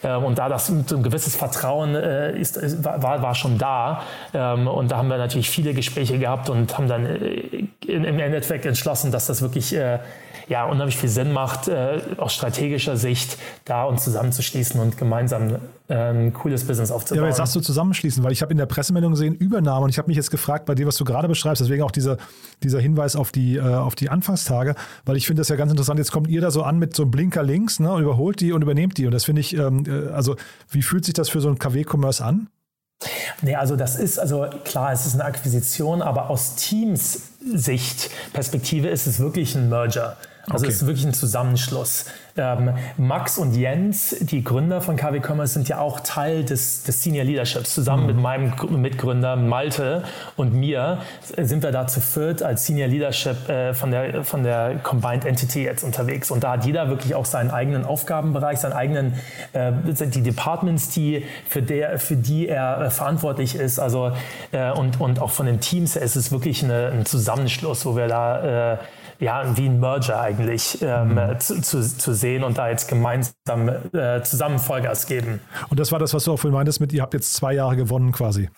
[0.03, 4.03] Ähm, und da das so ein gewisses Vertrauen äh, ist, war, war schon da.
[4.35, 8.67] Ähm, und da haben wir natürlich viele Gespräche gehabt und haben dann äh, im Endeffekt
[8.67, 9.97] entschlossen, dass das wirklich äh,
[10.51, 15.55] ja, unheimlich viel Sinn macht, äh, aus strategischer Sicht da uns zusammenzuschließen und gemeinsam
[15.87, 17.15] äh, ein cooles Business aufzubauen.
[17.15, 19.91] Ja, aber jetzt sagst du zusammenschließen, weil ich habe in der Pressemeldung gesehen Übernahme und
[19.91, 22.17] ich habe mich jetzt gefragt bei dem, was du gerade beschreibst, deswegen auch dieser,
[22.63, 25.99] dieser Hinweis auf die, äh, auf die Anfangstage, weil ich finde das ja ganz interessant.
[25.99, 28.51] Jetzt kommt ihr da so an mit so einem Blinker links ne, und überholt die
[28.51, 30.35] und übernehmt die und das finde ich, ähm, äh, also
[30.69, 32.49] wie fühlt sich das für so ein KW-Commerce an?
[33.41, 38.89] Nee, also das ist, also klar, es ist eine Akquisition, aber aus Teams Sicht, Perspektive
[38.89, 40.17] ist es wirklich ein Merger.
[40.49, 40.73] Also okay.
[40.73, 42.05] es ist wirklich ein Zusammenschluss.
[42.37, 47.03] Ähm, Max und Jens, die Gründer von KW Commerce, sind ja auch Teil des, des
[47.03, 47.73] Senior Leaderships.
[47.73, 48.07] Zusammen mhm.
[48.07, 50.03] mit meinem Mitgründer Malte
[50.37, 50.99] und mir
[51.37, 55.63] sind wir da zu viert als Senior Leadership äh, von, der, von der Combined Entity
[55.63, 56.31] jetzt unterwegs.
[56.31, 59.13] Und da hat jeder wirklich auch seinen eigenen Aufgabenbereich, seinen eigenen,
[59.53, 63.79] äh, die Departments, die, für, der, für die er äh, verantwortlich ist.
[63.79, 64.11] Also,
[64.51, 67.95] äh, und, und auch von den Teams her ist es wirklich eine, ein Zusammenschluss, wo
[67.95, 68.77] wir da äh,
[69.21, 71.39] ja, wie ein Merger eigentlich ähm, mhm.
[71.39, 75.39] zu, zu, zu, sehen und da jetzt gemeinsam äh, zusammen Vollgas geben.
[75.69, 77.75] Und das war das, was du auch vorhin meintest mit, ihr habt jetzt zwei Jahre
[77.75, 78.49] gewonnen quasi.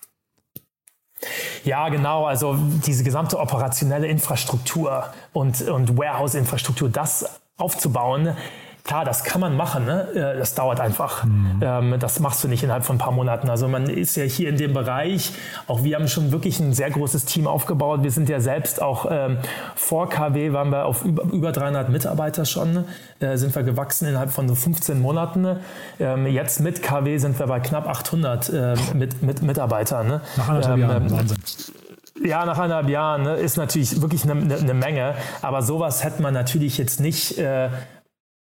[1.66, 2.26] Ja, genau.
[2.26, 8.36] Also diese gesamte operationelle Infrastruktur und, und Warehouse-Infrastruktur, das aufzubauen,
[8.84, 10.36] Klar, das kann man machen, ne?
[10.38, 11.24] Das dauert einfach.
[11.24, 11.60] Mhm.
[11.62, 13.50] Ähm, das machst du nicht innerhalb von ein paar Monaten.
[13.50, 15.32] Also man ist ja hier in dem Bereich,
[15.68, 18.04] auch wir haben schon wirklich ein sehr großes Team aufgebaut.
[18.04, 19.38] Wir sind ja selbst auch ähm,
[19.76, 22.84] vor KW waren wir auf über, über 300 Mitarbeiter schon,
[23.22, 25.48] äh, sind wir gewachsen innerhalb von so 15 Monaten.
[26.00, 30.08] Ähm, jetzt mit KW sind wir bei knapp 800 äh, mit, mit Mitarbeitern.
[30.08, 30.22] Ne?
[30.36, 31.38] Nach anderthalb ähm, Jahren, Wahnsinn.
[32.24, 35.16] Ja, nach eineinhalb Jahren ne, ist natürlich wirklich eine, eine, Menge.
[35.42, 37.70] Aber sowas hätte man natürlich jetzt nicht äh,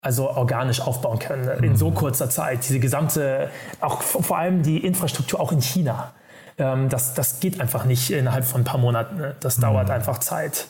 [0.02, 1.96] also organisch aufbauen können in so mhm.
[1.96, 2.68] kurzer Zeit.
[2.68, 6.12] Diese gesamte, auch vor allem die Infrastruktur auch in China.
[6.58, 9.18] Ähm, das, das geht einfach nicht innerhalb von ein paar Monaten.
[9.18, 9.36] Ne?
[9.40, 9.94] Das dauert mhm.
[9.94, 10.68] einfach Zeit.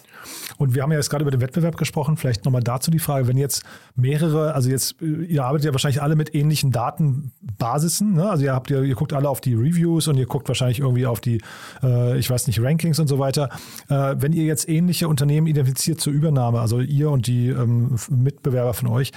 [0.58, 2.18] Und wir haben ja jetzt gerade über den Wettbewerb gesprochen.
[2.18, 3.64] Vielleicht nochmal dazu die Frage, wenn jetzt
[3.96, 8.14] mehrere, also jetzt, äh, ihr arbeitet ja wahrscheinlich alle mit ähnlichen Datenbasissen.
[8.14, 8.30] Ne?
[8.30, 11.06] Also ihr habt ihr, ihr guckt alle auf die Reviews und ihr guckt wahrscheinlich irgendwie
[11.06, 11.42] auf die,
[11.84, 13.50] äh, ich weiß nicht, Rankings und so weiter.
[13.90, 18.74] Äh, wenn ihr jetzt ähnliche Unternehmen identifiziert zur Übernahme, also ihr und die ähm, Mitbewerber
[18.74, 19.12] von euch,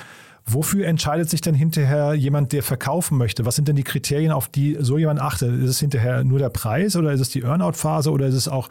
[0.46, 3.46] Wofür entscheidet sich denn hinterher jemand, der verkaufen möchte?
[3.46, 5.54] Was sind denn die Kriterien, auf die so jemand achtet?
[5.62, 8.68] Ist es hinterher nur der Preis oder ist es die Earnout-Phase oder ist es auch,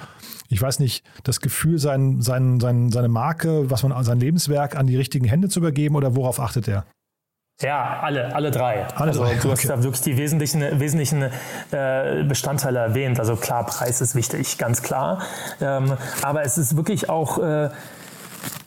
[0.49, 4.85] ich weiß nicht, das Gefühl, sein, sein, sein, seine Marke, was man, sein Lebenswerk an
[4.85, 6.85] die richtigen Hände zu übergeben oder worauf achtet er?
[7.61, 8.85] Ja, alle, alle drei.
[8.95, 9.35] Alle also drei.
[9.35, 9.67] du hast okay.
[9.69, 11.23] da wirklich die wesentlichen, wesentlichen
[11.71, 13.19] äh, Bestandteile erwähnt.
[13.19, 15.21] Also klar, Preis ist wichtig, ganz klar.
[15.61, 17.69] Ähm, aber es ist wirklich auch äh,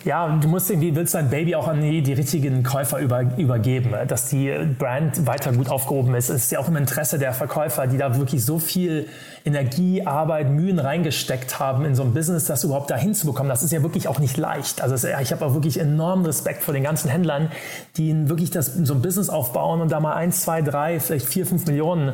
[0.04, 3.92] ja, du musst irgendwie, willst dein Baby auch an die, die richtigen Käufer über, übergeben,
[4.06, 6.28] dass die Brand weiter gut aufgehoben ist.
[6.28, 9.08] Es ist ja auch im Interesse der Verkäufer, die da wirklich so viel
[9.44, 13.48] Energie, Arbeit, Mühen reingesteckt haben in so ein Business, das überhaupt da hinzubekommen.
[13.48, 14.80] Das ist ja wirklich auch nicht leicht.
[14.80, 17.50] Also ich habe auch wirklich enormen Respekt vor den ganzen Händlern,
[17.96, 21.46] die wirklich das, so ein Business aufbauen und da mal eins, zwei, drei, vielleicht vier,
[21.46, 22.12] fünf Millionen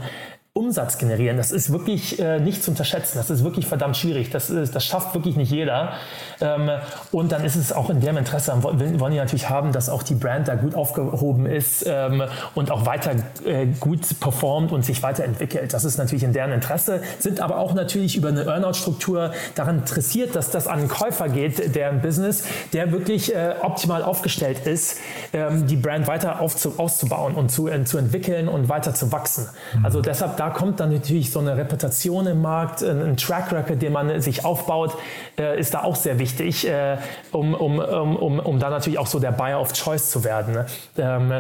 [0.55, 3.17] Umsatz generieren, das ist wirklich äh, nicht zu unterschätzen.
[3.17, 4.29] Das ist wirklich verdammt schwierig.
[4.29, 5.95] Das, ist, das schafft wirklich nicht jeder.
[6.43, 6.69] Ähm,
[7.11, 10.15] und dann ist es auch in deren Interesse, wollen, die natürlich haben, dass auch die
[10.15, 13.13] Brand da gut aufgehoben ist ähm, und auch weiter
[13.47, 15.73] äh, gut performt und sich weiterentwickelt.
[15.73, 20.37] Das ist natürlich in deren Interesse, sind aber auch natürlich über eine Earnout-Struktur daran interessiert,
[20.37, 24.99] dass das an einen Käufer geht, deren Business, der wirklich äh, optimal aufgestellt ist,
[25.33, 29.49] ähm, die Brand weiter aufzu auszubauen und zu, äh, zu entwickeln und weiter zu wachsen.
[29.83, 33.93] Also deshalb da kommt dann natürlich so eine Reputation im Markt, ein Track Record, den
[33.93, 34.93] man sich aufbaut,
[35.39, 36.99] äh, ist da auch sehr wichtig, äh,
[37.31, 40.55] um, um, um, um da natürlich auch so der Buyer of Choice zu werden.
[40.55, 40.67] Ne?
[40.99, 41.33] Ähm,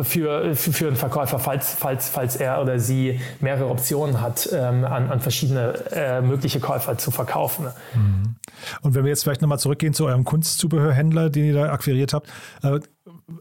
[0.00, 5.10] für, für einen Verkäufer, falls, falls, falls er oder sie mehrere Optionen hat, ähm, an,
[5.10, 7.64] an verschiedene äh, mögliche Käufer zu verkaufen.
[7.64, 7.74] Ne?
[7.94, 8.36] Mhm.
[8.82, 12.28] Und wenn wir jetzt vielleicht nochmal zurückgehen zu eurem Kunstzubehörhändler, den ihr da akquiriert habt,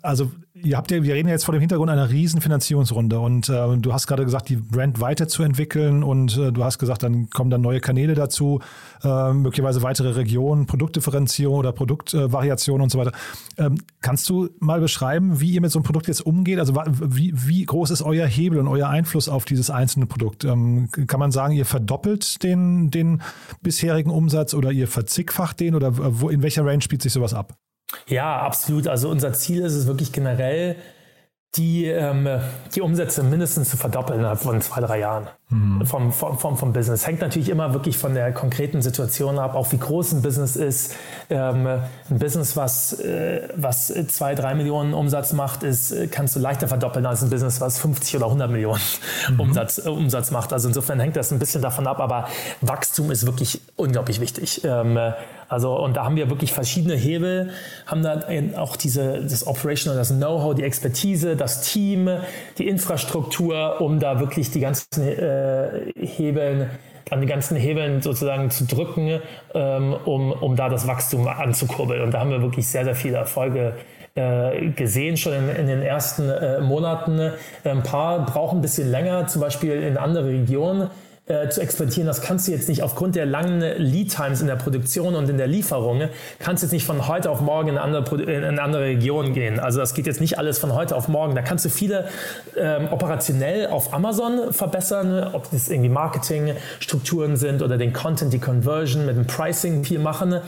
[0.01, 0.31] also
[0.63, 3.77] ihr habt ja, wir reden ja jetzt vor dem Hintergrund einer riesen Finanzierungsrunde und äh,
[3.77, 7.61] du hast gerade gesagt, die Brand weiterzuentwickeln und äh, du hast gesagt, dann kommen dann
[7.61, 8.61] neue Kanäle dazu,
[9.03, 13.11] äh, möglicherweise weitere Regionen, Produktdifferenzierung oder Produktvariation und so weiter.
[13.57, 16.59] Ähm, kannst du mal beschreiben, wie ihr mit so einem Produkt jetzt umgeht?
[16.59, 20.45] Also wie, wie groß ist euer Hebel und euer Einfluss auf dieses einzelne Produkt?
[20.45, 23.21] Ähm, kann man sagen, ihr verdoppelt den, den
[23.61, 27.57] bisherigen Umsatz oder ihr verzigfacht den oder wo, in welcher Range spielt sich sowas ab?
[28.07, 28.87] Ja, absolut.
[28.87, 30.77] Also unser Ziel ist es wirklich generell,
[31.55, 32.27] die, ähm,
[32.73, 35.85] die Umsätze mindestens zu verdoppeln innerhalb von zwei, drei Jahren mhm.
[35.85, 37.07] vom, vom, vom, vom Business.
[37.07, 40.95] Hängt natürlich immer wirklich von der konkreten Situation ab, auch wie groß ein Business ist.
[41.29, 46.67] Ähm, ein Business, was, äh, was zwei, drei Millionen Umsatz macht, ist, kannst du leichter
[46.67, 48.81] verdoppeln als ein Business, was 50 oder 100 Millionen
[49.29, 49.39] mhm.
[49.39, 50.51] Umsatz, äh, Umsatz macht.
[50.51, 52.27] Also insofern hängt das ein bisschen davon ab, aber
[52.61, 54.61] Wachstum ist wirklich unglaublich wichtig.
[54.65, 54.97] Ähm,
[55.47, 57.51] also, und da haben wir wirklich verschiedene Hebel,
[57.85, 58.21] haben da
[58.57, 62.09] auch diese, das Operational, das Know-how, die Expertise, das Team,
[62.57, 66.69] die Infrastruktur, um da wirklich die ganzen äh, Hebeln
[67.11, 69.19] an die ganzen Hebeln sozusagen zu drücken,
[69.53, 72.01] ähm, um, um da das Wachstum anzukurbeln.
[72.01, 73.75] Und da haben wir wirklich sehr, sehr viele Erfolge
[74.15, 77.33] äh, gesehen, schon in, in den ersten äh, Monaten.
[77.63, 80.89] Ein paar brauchen ein bisschen länger, zum Beispiel in andere Regionen
[81.27, 84.57] äh, zu exportieren, das kannst du jetzt nicht aufgrund der langen Lead Times in der
[84.57, 86.03] Produktion und in der Lieferung,
[86.37, 89.33] kannst du jetzt nicht von heute auf morgen in eine andere, in eine andere Region
[89.33, 89.59] gehen.
[89.59, 91.33] Also das geht jetzt nicht alles von heute auf morgen.
[91.33, 92.09] Da kannst du viele
[92.55, 99.07] ähm, operationell auf Amazon verbessern, ob das irgendwie Marketingstrukturen sind oder den Content, die Conversion
[99.07, 100.41] mit dem Pricing viel machen.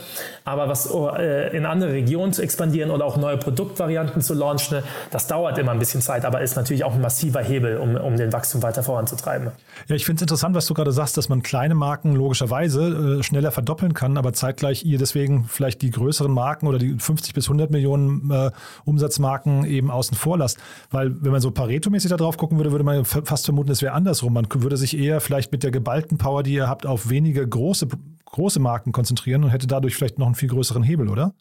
[0.46, 0.88] Aber was
[1.18, 5.72] äh, in andere Regionen zu expandieren oder auch neue Produktvarianten zu launchen, das dauert immer
[5.72, 8.84] ein bisschen Zeit, aber ist natürlich auch ein massiver Hebel, um, um den Wachstum weiter
[8.84, 9.50] voranzutreiben.
[9.88, 13.24] Ja, ich finde es interessant, was du gerade sagst, dass man kleine Marken logischerweise äh,
[13.24, 17.46] schneller verdoppeln kann, aber zeitgleich ihr deswegen vielleicht die größeren Marken oder die 50 bis
[17.46, 18.52] 100 Millionen äh,
[18.86, 20.58] Umsatzmarken eben außen vor lasst.
[20.92, 23.94] Weil wenn man so Pareto-mäßig da drauf gucken würde, würde man fast vermuten, es wäre
[23.94, 24.34] andersrum.
[24.34, 27.88] Man würde sich eher vielleicht mit der geballten Power, die ihr habt, auf wenige große,
[28.26, 31.34] große Marken konzentrieren und hätte dadurch vielleicht noch einen viel größeren Hebel, oder?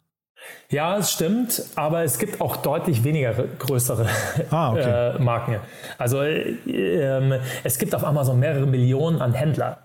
[0.69, 4.07] Ja, es stimmt, aber es gibt auch deutlich weniger größere
[4.51, 5.15] ah, okay.
[5.15, 5.55] äh, Marken.
[5.97, 9.79] Also äh, es gibt auf Amazon mehrere Millionen an Händler.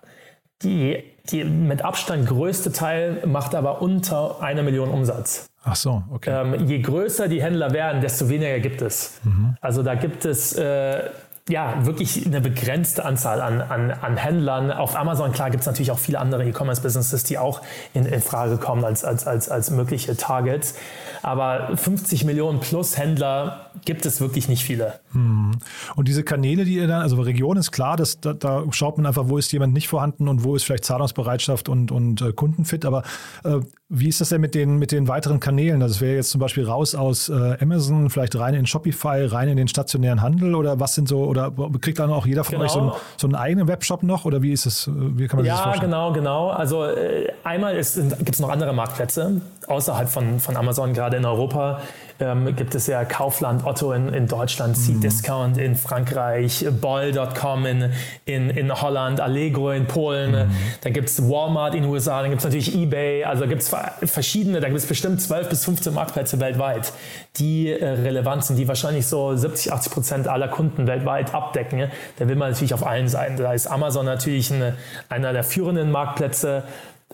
[0.63, 5.47] Die, die mit Abstand größte Teil macht aber unter einer Million Umsatz.
[5.65, 6.31] Ach so, okay.
[6.31, 9.21] Ähm, je größer die Händler werden, desto weniger gibt es.
[9.23, 9.57] Mhm.
[9.61, 11.11] Also da gibt es äh,
[11.49, 14.71] ja, wirklich eine begrenzte Anzahl an, an, an Händlern.
[14.71, 17.63] Auf Amazon, klar, gibt es natürlich auch viele andere E-Commerce-Businesses, die auch
[17.95, 20.75] in, in Frage kommen als, als, als, als mögliche Targets.
[21.23, 25.01] Aber 50 Millionen plus Händler gibt es wirklich nicht viele.
[25.13, 25.53] Hm.
[25.97, 29.07] Und diese Kanäle, die ihr dann, also Region ist klar, dass, da, da, schaut man
[29.07, 32.85] einfach, wo ist jemand nicht vorhanden und wo ist vielleicht Zahlungsbereitschaft und, und äh, Kundenfit.
[32.85, 33.03] Aber
[33.45, 35.83] äh, wie ist das denn mit den, mit den weiteren Kanälen?
[35.83, 39.49] Also es wäre jetzt zum Beispiel raus aus äh, Amazon, vielleicht rein in Shopify, rein
[39.49, 42.65] in den stationären Handel oder was sind so, oder kriegt dann auch jeder von genau.
[42.65, 45.47] euch so, ein, so einen eigenen Webshop noch oder wie ist es, wie kann man
[45.47, 45.91] ja, das vorstellen?
[45.91, 46.51] Ja, genau, genau.
[46.51, 51.81] Also äh, einmal gibt es noch andere Marktplätze außerhalb von, von Amazon, gerade in Europa
[52.23, 54.81] ähm, gibt es ja Kaufland, Otto in, in Deutschland, mhm.
[54.81, 57.93] C-Discount in Frankreich, Ball.com in,
[58.25, 60.51] in, in Holland, Allegro in Polen, mhm.
[60.83, 63.75] da gibt es Walmart in den USA, dann gibt es natürlich Ebay, also gibt es
[64.05, 66.93] verschiedene, da gibt es bestimmt 12 bis 15 Marktplätze weltweit,
[67.37, 71.91] die äh, relevant sind, die wahrscheinlich so 70, 80 Prozent aller Kunden weltweit abdecken.
[72.19, 73.37] Da will man natürlich auf allen Seiten.
[73.37, 74.77] Da ist Amazon natürlich eine,
[75.09, 76.63] einer der führenden Marktplätze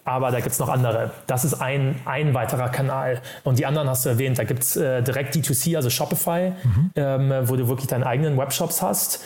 [0.09, 1.11] aber da gibt es noch andere.
[1.27, 3.21] Das ist ein, ein weiterer Kanal.
[3.45, 4.39] Und die anderen hast du erwähnt.
[4.39, 6.91] Da gibt es äh, direkt D2C, also Shopify, mhm.
[6.97, 9.23] ähm, wo du wirklich deine eigenen Webshops hast.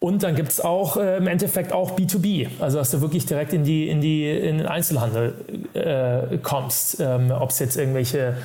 [0.00, 3.52] Und dann gibt es auch äh, im Endeffekt auch B2B, also dass du wirklich direkt
[3.52, 5.34] in, die, in, die, in den Einzelhandel
[5.74, 6.98] äh, kommst.
[6.98, 8.36] Ähm, Ob es jetzt irgendwelche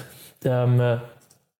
[0.46, 1.00] ähm,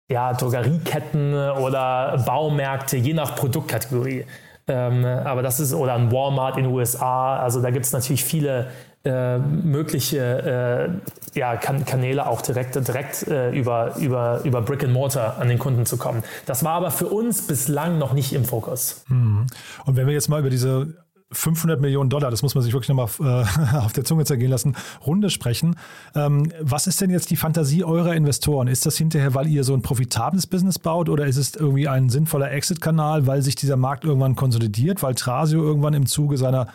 [0.10, 4.26] ja, Drogerieketten oder Baumärkte, je nach Produktkategorie.
[4.68, 8.24] Ähm, aber das ist, oder ein Walmart in den USA, also da gibt es natürlich
[8.24, 8.68] viele
[9.08, 11.00] äh, mögliche
[11.34, 15.48] äh, ja, kan Kanäle auch direkt, direkt äh, über, über, über Brick and Mortar an
[15.48, 16.24] den Kunden zu kommen.
[16.46, 19.04] Das war aber für uns bislang noch nicht im Fokus.
[19.08, 19.48] Mhm.
[19.86, 20.96] Und wenn wir jetzt mal über diese
[21.32, 24.76] 500 Millionen Dollar, das muss man sich wirklich nochmal äh, auf der Zunge zergehen lassen,
[25.06, 25.76] Runde sprechen.
[26.16, 28.68] Ähm, was ist denn jetzt die Fantasie eurer Investoren?
[28.68, 32.10] Ist das hinterher, weil ihr so ein profitables Business baut oder ist es irgendwie ein
[32.10, 36.68] sinnvoller Exit-Kanal, weil sich dieser Markt irgendwann konsolidiert, weil Trasio irgendwann im Zuge seiner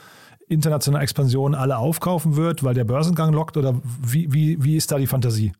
[0.52, 3.56] internationalen Expansion alle aufkaufen wird, weil der Börsengang lockt?
[3.56, 5.52] Oder wie, wie, wie ist da die Fantasie?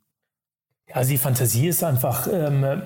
[0.93, 2.83] Also die Fantasie ist einfach, ähm,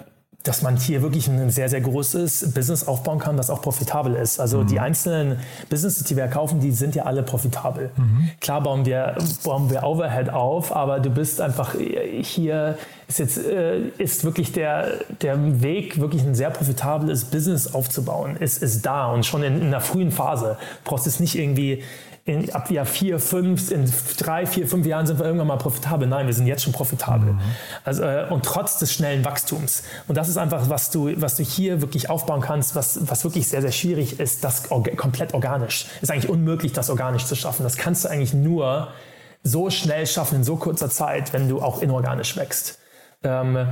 [0.46, 4.38] dass man hier wirklich ein sehr, sehr großes Business aufbauen kann, das auch profitabel ist.
[4.38, 4.66] Also mhm.
[4.68, 5.38] die einzelnen
[5.68, 7.90] Businesses, die wir kaufen, die sind ja alle profitabel.
[7.96, 8.30] Mhm.
[8.40, 11.74] Klar bauen wir, bauen wir Overhead auf, aber du bist einfach
[12.22, 18.36] hier, ist jetzt, äh, ist wirklich der, der Weg, wirklich ein sehr profitables Business aufzubauen,
[18.36, 20.56] ist, ist da und schon in, in einer frühen Phase.
[20.84, 21.84] Du brauchst es nicht irgendwie
[22.24, 26.08] in, ab Jahr vier, fünf, in drei, vier, fünf Jahren sind wir irgendwann mal profitabel.
[26.08, 27.34] Nein, wir sind jetzt schon profitabel.
[27.34, 27.40] Mhm.
[27.84, 29.84] Also, äh, und trotz des schnellen Wachstums.
[30.08, 33.46] Und das ist einfach, was du, was du hier wirklich aufbauen kannst, was, was wirklich
[33.46, 35.86] sehr, sehr schwierig ist, das orga komplett organisch.
[36.02, 37.62] Ist eigentlich unmöglich, das organisch zu schaffen.
[37.62, 38.88] Das kannst du eigentlich nur
[39.44, 42.80] so schnell schaffen in so kurzer Zeit, wenn du auch inorganisch wächst.
[43.22, 43.68] Ähm,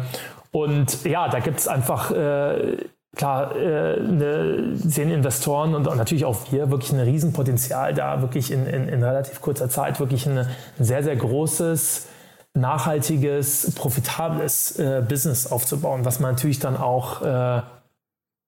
[0.50, 2.76] und ja, da gibt es einfach äh,
[3.14, 8.66] klar, äh, ne, sehen Investoren und, natürlich auch wir wirklich ein Riesenpotenzial da, wirklich in,
[8.66, 12.08] in, in relativ kurzer Zeit wirklich ein, ein sehr, sehr großes,
[12.54, 17.62] nachhaltiges, profitables äh, Business aufzubauen, was man natürlich dann auch äh,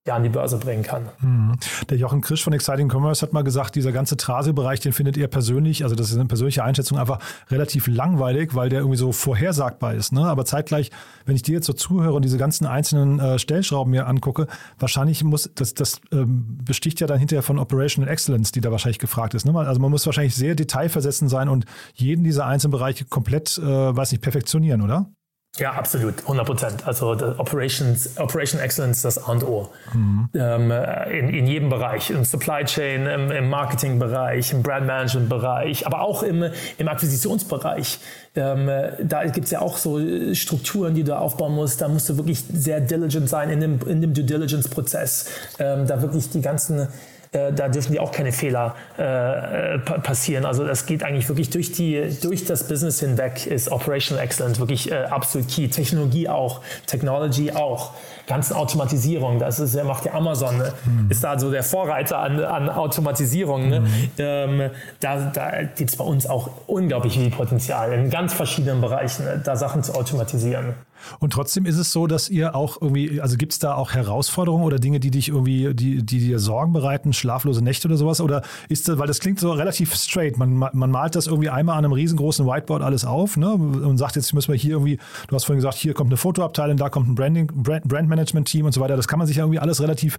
[0.06, 1.08] ja, an die Börse bringen kann.
[1.20, 1.56] Mhm.
[1.90, 5.26] Der Jochen Krisch von Exciting Commerce hat mal gesagt, dieser ganze Trase-Bereich, den findet er
[5.26, 7.18] persönlich, also das ist eine persönliche Einschätzung, einfach
[7.50, 10.12] relativ langweilig, weil der irgendwie so vorhersagbar ist.
[10.12, 10.24] Ne?
[10.24, 10.90] Aber zeitgleich,
[11.24, 14.46] wenn ich dir jetzt so zuhöre und diese ganzen einzelnen äh, Stellschrauben mir angucke,
[14.78, 19.00] wahrscheinlich muss, das, das ähm, besticht ja dann hinterher von Operational Excellence, die da wahrscheinlich
[19.00, 19.44] gefragt ist.
[19.44, 19.58] Ne?
[19.58, 21.64] Also man muss wahrscheinlich sehr detailversessen sein und
[21.94, 25.10] jeden dieser einzelnen Bereiche komplett, äh, weiß nicht, perfektionieren, oder?
[25.58, 26.86] Ja, absolut, 100 Prozent.
[26.86, 29.70] Also Operations, Operation Excellence, das A und O.
[29.94, 30.28] Mhm.
[30.34, 30.70] Ähm,
[31.10, 36.22] in, in jedem Bereich, im Supply Chain, im, im Marketing-Bereich, im Brand Management-Bereich, aber auch
[36.22, 36.44] im,
[36.76, 37.98] im Akquisitionsbereich.
[38.34, 38.70] Ähm,
[39.02, 39.98] da gibt es ja auch so
[40.34, 41.80] Strukturen, die du aufbauen musst.
[41.80, 45.26] Da musst du wirklich sehr diligent sein in dem, in dem Due Diligence-Prozess.
[45.58, 46.88] Ähm, da wirklich die ganzen
[47.32, 50.44] äh, da dürfen die auch keine Fehler äh, äh passieren.
[50.44, 54.90] Also das geht eigentlich wirklich durch, die, durch das Business hinweg, ist Operational Excellence wirklich
[54.90, 55.68] äh, absolut key.
[55.68, 57.92] Technologie auch, Technology auch
[58.26, 59.38] ganzen Automatisierung.
[59.38, 60.72] Das ist, macht ja Amazon, ne?
[60.84, 61.10] mhm.
[61.10, 63.68] ist da so der Vorreiter an, an Automatisierung.
[63.68, 63.80] Ne?
[63.80, 64.10] Mhm.
[64.18, 69.24] Ähm, da da gibt es bei uns auch unglaublich viel Potenzial in ganz verschiedenen Bereichen,
[69.24, 69.40] ne?
[69.42, 70.74] da Sachen zu automatisieren.
[71.18, 74.64] Und trotzdem ist es so, dass ihr auch irgendwie, also gibt es da auch Herausforderungen
[74.64, 78.20] oder Dinge, die dich irgendwie, die, die dir Sorgen bereiten, schlaflose Nächte oder sowas?
[78.20, 81.78] Oder ist das, weil das klingt so relativ straight, man, man malt das irgendwie einmal
[81.78, 83.52] an einem riesengroßen Whiteboard alles auf ne?
[83.52, 84.98] und sagt, jetzt müssen wir hier irgendwie,
[85.28, 88.72] du hast vorhin gesagt, hier kommt eine Fotoabteilung, da kommt ein Branding, Brand, Brandmanagement-Team und
[88.72, 88.96] so weiter.
[88.96, 90.18] Das kann man sich ja irgendwie alles relativ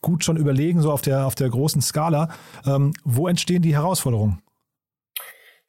[0.00, 2.28] gut schon überlegen, so auf der, auf der großen Skala.
[2.66, 4.40] Ähm, wo entstehen die Herausforderungen?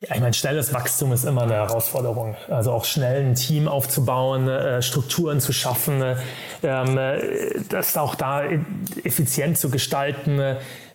[0.01, 2.37] Ja, ich meine, schnelles Wachstum ist immer eine Herausforderung.
[2.47, 6.01] Also auch schnell ein Team aufzubauen, äh, Strukturen zu schaffen,
[6.63, 7.19] ähm, äh,
[7.67, 8.43] das auch da
[9.03, 10.39] effizient zu gestalten,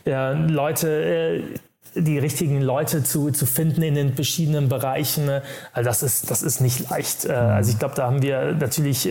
[0.07, 1.43] äh, Leute,
[1.95, 5.29] die richtigen Leute zu, zu finden in den verschiedenen Bereichen.
[5.75, 7.29] Also das ist, das ist nicht leicht.
[7.29, 9.09] Also ich glaube, da haben wir natürlich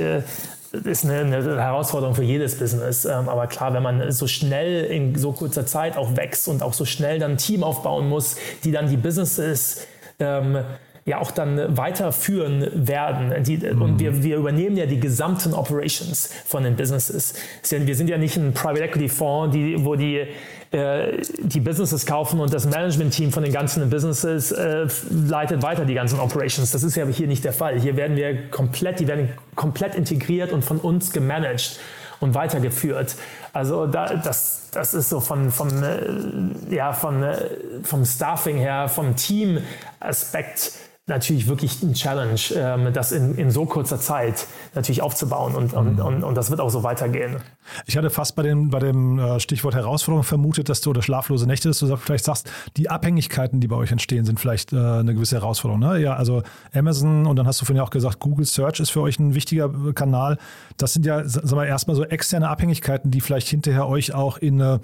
[0.74, 3.05] ist eine, eine, Herausforderung für jedes Business.
[3.05, 6.74] Ähm, aber klar, wenn man so schnell in so kurzer Zeit auch wächst und auch
[6.74, 9.86] so schnell dann ein Team aufbauen muss, die dann die Businesses
[10.19, 10.57] ähm,
[11.05, 13.43] ja auch dann weiterführen werden.
[13.43, 13.82] Die, mhm.
[13.82, 17.36] Und wir, wir übernehmen ja die gesamten Operations von den Businesses.
[17.69, 20.26] Wir sind ja nicht ein Private Equity Fonds, die, wo die
[20.74, 25.93] äh, die Businesses kaufen und das Management-Team von den ganzen Businesses äh, leitet weiter die
[25.93, 26.71] ganzen Operations.
[26.71, 27.80] Das ist ja hier nicht der Fall.
[27.80, 31.80] Hier werden wir komplett, die werden komplett integriert und von uns gemanagt
[32.21, 33.15] und weitergeführt.
[33.53, 37.38] Also da, das, das ist so von, von, äh, ja, von, äh,
[37.84, 40.71] vom Staffing her, vom Team-Aspekt
[41.06, 45.95] natürlich wirklich ein Challenge, ähm, das in, in so kurzer Zeit natürlich aufzubauen und, und,
[45.95, 45.99] mhm.
[45.99, 47.38] und, und, das wird auch so weitergehen.
[47.86, 51.45] Ich hatte fast bei dem, bei dem äh, Stichwort Herausforderung vermutet, dass du oder schlaflose
[51.45, 55.14] Nächte, dass du vielleicht sagst, die Abhängigkeiten, die bei euch entstehen, sind vielleicht äh, eine
[55.14, 55.82] gewisse Herausforderung.
[55.82, 55.99] Ne?
[55.99, 56.41] Ja, also
[56.74, 59.66] Amazon und dann hast du vorhin auch gesagt, Google Search ist für euch ein wichtiger
[59.66, 60.38] äh, Kanal.
[60.78, 64.62] Das sind ja, sagen wir erstmal so externe Abhängigkeiten, die vielleicht hinterher euch auch in
[64.62, 64.80] eine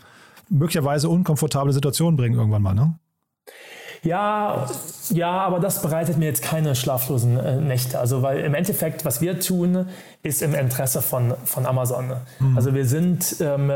[0.49, 2.95] möglicherweise unkomfortable Situation bringen irgendwann mal, ne?
[4.03, 4.67] Ja,
[5.09, 7.99] ja, aber das bereitet mir jetzt keine schlaflosen äh, Nächte.
[7.99, 9.87] Also, weil im Endeffekt, was wir tun,
[10.23, 12.13] ist im Interesse von, von Amazon.
[12.39, 12.55] Mhm.
[12.55, 13.71] Also, wir sind, ähm,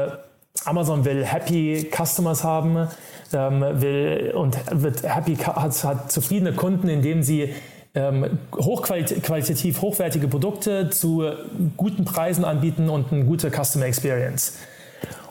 [0.66, 2.88] Amazon will happy Customers haben,
[3.34, 7.54] ähm, will und wird happy, hat, hat zufriedene Kunden, indem sie
[7.96, 11.24] ähm, hochqualitativ hochwertige Produkte zu
[11.78, 14.58] guten Preisen anbieten und eine gute Customer Experience.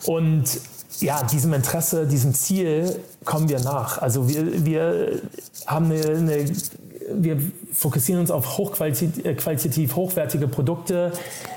[0.04, 0.60] Und
[1.00, 3.98] ja, diesem Interesse, diesem Ziel kommen wir nach.
[3.98, 5.20] Also wir, wir
[5.66, 6.46] haben eine, eine
[7.14, 7.38] wir
[7.72, 11.12] fokussieren uns auf hochqualitativ äh, hochwertige Produkte,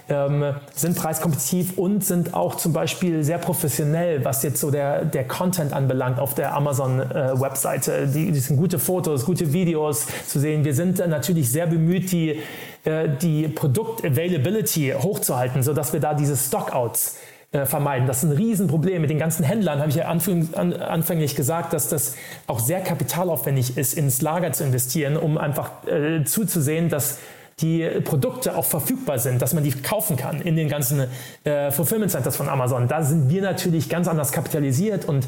[0.09, 5.27] ähm, sind preiskompetitiv und sind auch zum Beispiel sehr professionell, was jetzt so der, der
[5.27, 7.97] Content anbelangt auf der Amazon-Webseite.
[7.97, 10.63] Äh, die, die sind gute Fotos, gute Videos zu sehen.
[10.63, 12.41] Wir sind äh, natürlich sehr bemüht, die,
[12.83, 18.07] äh, die Produkt-Availability hochzuhalten, sodass wir da diese Stockouts äh, vermeiden.
[18.07, 19.01] Das ist ein Riesenproblem.
[19.01, 22.15] Mit den ganzen Händlern habe ich ja anfänglich gesagt, dass das
[22.47, 27.19] auch sehr kapitalaufwendig ist, ins Lager zu investieren, um einfach äh, zuzusehen, dass
[27.61, 31.07] die Produkte auch verfügbar sind, dass man die kaufen kann in den ganzen
[31.45, 32.89] äh, Fulfillment Centers von Amazon.
[32.89, 35.25] Da sind wir natürlich ganz anders kapitalisiert und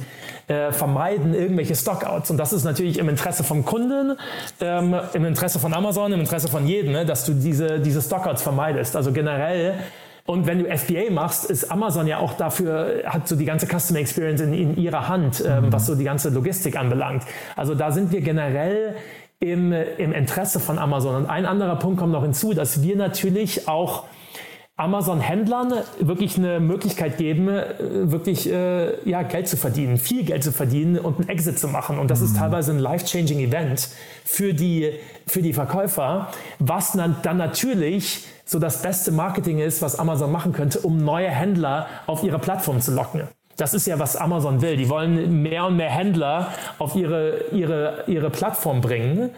[0.48, 2.30] äh, vermeiden irgendwelche Stockouts.
[2.30, 4.18] Und das ist natürlich im Interesse vom Kunden,
[4.60, 8.42] ähm, im Interesse von Amazon, im Interesse von jedem, ne, dass du diese, diese Stockouts
[8.42, 8.98] vermeidest.
[8.98, 9.76] Also generell
[10.28, 14.00] und wenn du FBA machst, ist Amazon ja auch dafür, hat so die ganze Customer
[14.00, 15.74] Experience in, in ihrer Hand, ähm, mhm.
[15.74, 17.24] was so die ganze Logistik anbelangt.
[17.56, 18.96] Also da sind wir generell
[19.40, 21.16] im, im Interesse von Amazon.
[21.16, 24.04] Und ein anderer Punkt kommt noch hinzu, dass wir natürlich auch
[24.78, 30.52] Amazon-Händlern wirklich eine Möglichkeit geben, äh, wirklich äh, ja, Geld zu verdienen, viel Geld zu
[30.52, 31.98] verdienen und einen Exit zu machen.
[31.98, 32.26] Und das mhm.
[32.28, 33.90] ist teilweise ein life-changing Event
[34.24, 34.94] für die,
[35.26, 40.54] für die Verkäufer, was dann, dann natürlich so das beste Marketing ist, was Amazon machen
[40.54, 43.24] könnte, um neue Händler auf ihre Plattform zu locken.
[43.58, 44.78] Das ist ja, was Amazon will.
[44.78, 49.32] Die wollen mehr und mehr Händler auf ihre, ihre, ihre Plattform bringen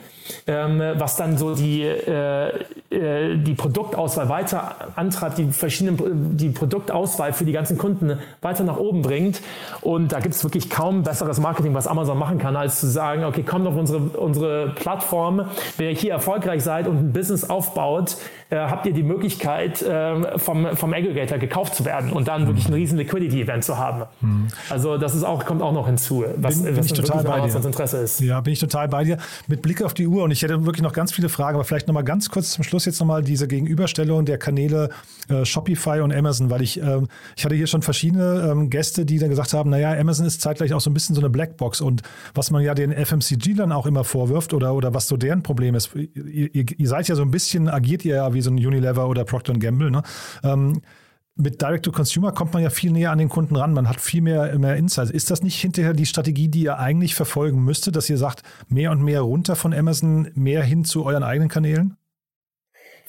[0.48, 2.48] ähm, was dann so die, äh,
[2.90, 8.78] äh, die Produktauswahl weiter antreibt, die verschiedenen die Produktauswahl für die ganzen Kunden weiter nach
[8.78, 9.42] oben bringt.
[9.82, 13.24] Und da gibt es wirklich kaum besseres Marketing, was Amazon machen kann, als zu sagen,
[13.24, 15.46] okay, kommt auf unsere, unsere Plattform,
[15.78, 18.18] wenn ihr hier erfolgreich seid und ein Business aufbaut,
[18.50, 22.68] äh, habt ihr die Möglichkeit, äh, vom, vom Aggregator gekauft zu werden und dann wirklich
[22.68, 24.04] ein riesen Liquidity-Event zu haben.
[24.22, 24.48] Mhm.
[24.70, 27.66] Also das ist auch, kommt auch noch hinzu, was, bin, bin was total bei dir.
[27.66, 28.20] Interesse ist.
[28.20, 29.18] Ja, bin ich total bei dir.
[29.48, 31.88] Mit Blick auf die Uhr und ich hätte wirklich noch ganz viele Fragen, aber vielleicht
[31.88, 34.90] nochmal ganz kurz zum Schluss jetzt nochmal diese Gegenüberstellung der Kanäle
[35.30, 39.20] äh, Shopify und Amazon, weil ich, ähm, ich hatte hier schon verschiedene ähm, Gäste, die
[39.20, 42.02] dann gesagt haben, naja, Amazon ist zeitgleich auch so ein bisschen so eine Blackbox und
[42.34, 45.96] was man ja den FMCG-Lern auch immer vorwirft oder, oder was so deren Problem ist,
[45.96, 49.08] ihr, ihr, ihr seid ja so ein bisschen, agiert ihr ja wie so ein Unilever
[49.08, 50.04] oder Procter Gamble, ne?
[50.44, 50.82] Ähm,
[51.40, 53.74] mit Direct-to-Consumer kommt man ja viel näher an den Kunden ran.
[53.74, 55.10] Man hat viel mehr, mehr Insights.
[55.10, 58.92] Ist das nicht hinterher die Strategie, die ihr eigentlich verfolgen müsstet, dass ihr sagt, mehr
[58.92, 61.96] und mehr runter von Amazon, mehr hin zu euren eigenen Kanälen?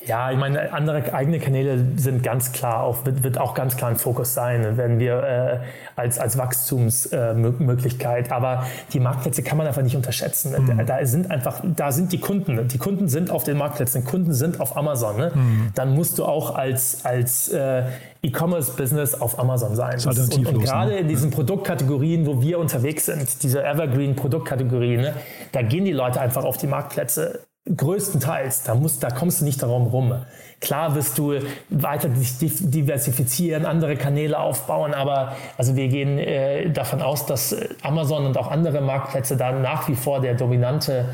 [0.06, 3.90] Ja, ich meine, andere eigene Kanäle sind ganz klar auch, wird, wird auch ganz klar
[3.90, 5.58] ein Fokus sein, wenn wir äh,
[5.94, 8.28] als, als Wachstumsmöglichkeit.
[8.28, 10.54] Äh, Aber die Marktplätze kann man einfach nicht unterschätzen.
[10.56, 10.86] Mhm.
[10.86, 12.66] Da sind einfach, da sind die Kunden.
[12.68, 15.16] Die Kunden sind auf den Marktplätzen, Kunden sind auf Amazon.
[15.18, 15.32] Ne?
[15.34, 15.70] Mhm.
[15.74, 17.82] Dann musst du auch als, als äh,
[18.22, 19.98] E-Commerce-Business auf Amazon sein.
[20.04, 20.98] Und, und gerade ne?
[20.98, 25.14] in diesen Produktkategorien, wo wir unterwegs sind, diese Evergreen-Produktkategorien, ne,
[25.52, 27.40] da gehen die Leute einfach auf die Marktplätze
[27.74, 30.14] größtenteils, da, musst, da kommst du nicht darum rum.
[30.60, 31.34] Klar wirst du
[31.70, 38.36] weiter diversifizieren, andere Kanäle aufbauen, aber also wir gehen äh, davon aus, dass Amazon und
[38.36, 41.06] auch andere Marktplätze da nach wie vor der dominante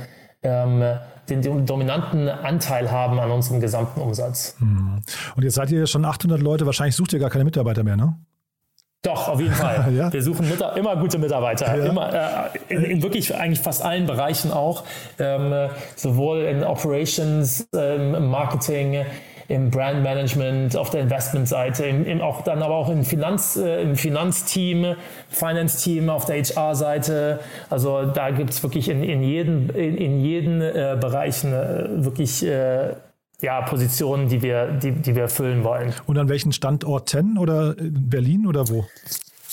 [0.43, 0.83] ähm,
[1.29, 4.57] den, dominanten Anteil haben an unserem gesamten Umsatz.
[4.59, 5.01] Hm.
[5.35, 8.17] Und jetzt seid ihr schon 800 Leute, wahrscheinlich sucht ihr gar keine Mitarbeiter mehr, ne?
[9.07, 9.93] Doch, auf jeden Fall.
[9.97, 10.13] ja?
[10.13, 11.77] Wir suchen immer gute Mitarbeiter.
[11.77, 11.87] Ja.
[11.87, 14.83] Immer, äh, in, in, wirklich eigentlich fast allen Bereichen auch.
[15.19, 19.05] Ähm, sowohl in Operations, ähm, Marketing,
[19.49, 23.95] im Brandmanagement, auf der Investmentseite, im, im, auch dann aber auch im, Finanz, äh, im
[23.95, 24.97] Finanzteam,
[25.29, 27.39] Finance-Team, auf der HR-Seite.
[27.71, 32.45] Also da gibt es wirklich in, in jeden, in, in jeden äh, Bereichen äh, wirklich
[32.45, 32.95] äh,
[33.43, 35.95] ja, Positionen, die wir, die, die wir füllen wollen.
[36.07, 38.87] Und an welchen Standorten oder Berlin oder wo?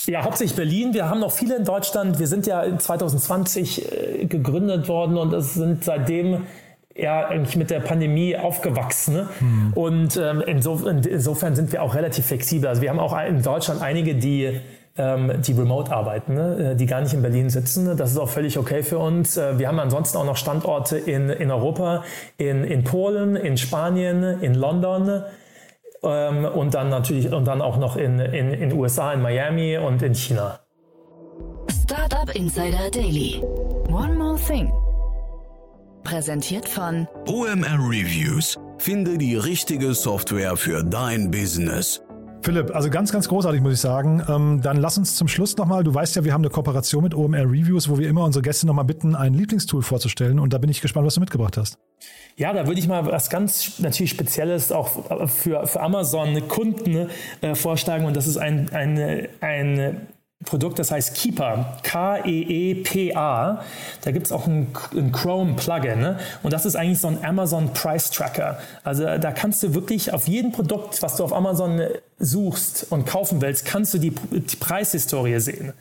[0.06, 0.92] Ja, hauptsächlich Berlin.
[0.92, 2.18] Wir haben noch viele in Deutschland.
[2.18, 6.46] Wir sind ja 2020 äh, gegründet worden und es sind seitdem
[6.94, 9.14] ja eigentlich mit der Pandemie aufgewachsen.
[9.14, 9.28] Ne?
[9.40, 9.72] Mhm.
[9.74, 12.68] Und ähm, insofern, insofern sind wir auch relativ flexibel.
[12.68, 14.60] Also wir haben auch in Deutschland einige, die
[14.96, 16.72] ähm, die remote arbeiten, ne?
[16.72, 17.96] Äh, die gar nicht in Berlin sitzen.
[17.96, 19.36] Das ist auch völlig okay für uns.
[19.36, 22.04] Äh, wir haben ansonsten auch noch Standorte in, in Europa,
[22.36, 25.24] in, in Polen, in Spanien, in London
[26.02, 30.02] ähm, und dann natürlich und dann auch noch in, in, in USA, in Miami und
[30.02, 30.60] in China.
[31.70, 33.42] Startup Insider Daily.
[33.88, 34.72] One more thing.
[36.04, 38.58] Präsentiert von OMR Reviews.
[38.78, 42.03] Finde die richtige Software für dein Business.
[42.44, 44.22] Philipp, also ganz, ganz großartig, muss ich sagen.
[44.28, 47.14] Ähm, dann lass uns zum Schluss nochmal, du weißt ja, wir haben eine Kooperation mit
[47.14, 50.38] OMR Reviews, wo wir immer unsere Gäste nochmal bitten, ein Lieblingstool vorzustellen.
[50.38, 51.78] Und da bin ich gespannt, was du mitgebracht hast.
[52.36, 57.08] Ja, da würde ich mal was ganz natürlich Spezielles auch für, für Amazon-Kunden
[57.40, 58.04] äh, vorschlagen.
[58.04, 60.06] Und das ist ein, ein, ein
[60.44, 63.62] Produkt, das heißt Keeper, K-E-E-P-A.
[64.02, 66.00] Da gibt es auch ein, ein Chrome-Plugin.
[66.00, 66.18] Ne?
[66.42, 68.58] Und das ist eigentlich so ein Amazon Price Tracker.
[68.82, 71.80] Also da kannst du wirklich auf jedem Produkt, was du auf Amazon
[72.18, 75.72] suchst und kaufen willst, kannst du die, die Preishistorie sehen.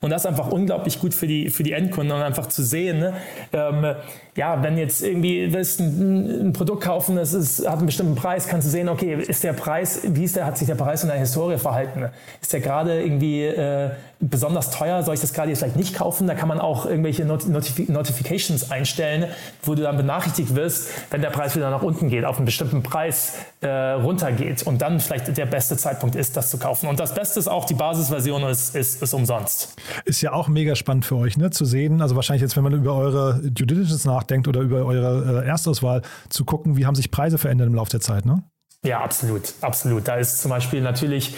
[0.00, 3.00] Und das ist einfach unglaublich gut für die, für die Endkunden und einfach zu sehen,
[3.00, 3.14] ne?
[3.52, 3.94] ähm,
[4.36, 8.46] ja, wenn jetzt irgendwie willst ein, ein Produkt kaufen, das ist, hat einen bestimmten Preis,
[8.46, 11.08] kannst du sehen, okay, ist der Preis, wie ist der, hat sich der Preis in
[11.08, 12.06] der Historie verhalten?
[12.40, 15.02] Ist der gerade irgendwie äh, besonders teuer?
[15.02, 16.26] Soll ich das gerade jetzt vielleicht nicht kaufen?
[16.26, 19.26] Da kann man auch irgendwelche Not Notif Notifications einstellen,
[19.62, 22.82] wo du dann benachrichtigt wirst, wenn der Preis wieder nach unten geht, auf einen bestimmten
[22.82, 26.88] Preis äh, runtergeht und dann vielleicht der beste Zeitpunkt ist, das zu kaufen.
[26.88, 29.76] Und das Beste ist auch, die Basisversion ist, ist, ist umsonst.
[30.04, 32.72] Ist ja auch mega spannend für euch, ne, zu sehen, also wahrscheinlich jetzt, wenn man
[32.72, 37.10] über eure Due Diligence nachdenkt oder über eure äh, Erstauswahl, zu gucken, wie haben sich
[37.10, 38.42] Preise verändert im Laufe der Zeit, ne?
[38.84, 40.08] Ja, absolut, absolut.
[40.08, 41.34] Da ist zum Beispiel natürlich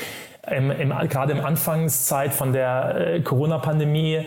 [0.49, 4.27] im, im, gerade im Anfangszeit von der äh, Corona-Pandemie,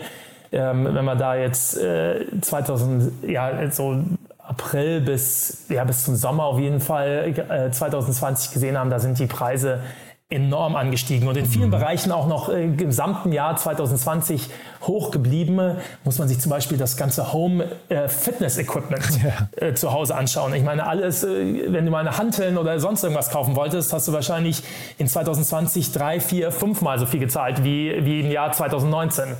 [0.52, 4.02] ähm, wenn man da jetzt äh, 2000, ja, so
[4.38, 9.18] April bis, ja, bis zum Sommer auf jeden Fall äh, 2020 gesehen haben, da sind
[9.18, 9.80] die Preise
[10.28, 11.72] enorm angestiegen und in vielen mhm.
[11.72, 14.50] Bereichen auch noch äh, im gesamten Jahr 2020
[14.82, 15.76] hoch geblieben.
[16.02, 19.06] Muss man sich zum Beispiel das ganze Home äh, Fitness Equipment
[19.60, 19.66] ja.
[19.68, 20.52] äh, zu Hause anschauen.
[20.54, 24.08] Ich meine, alles, äh, wenn du mal eine Hanteln oder sonst irgendwas kaufen wolltest, hast
[24.08, 24.64] du wahrscheinlich
[24.98, 29.36] in 2020 drei, vier, fünfmal so viel gezahlt wie, wie im Jahr 2019.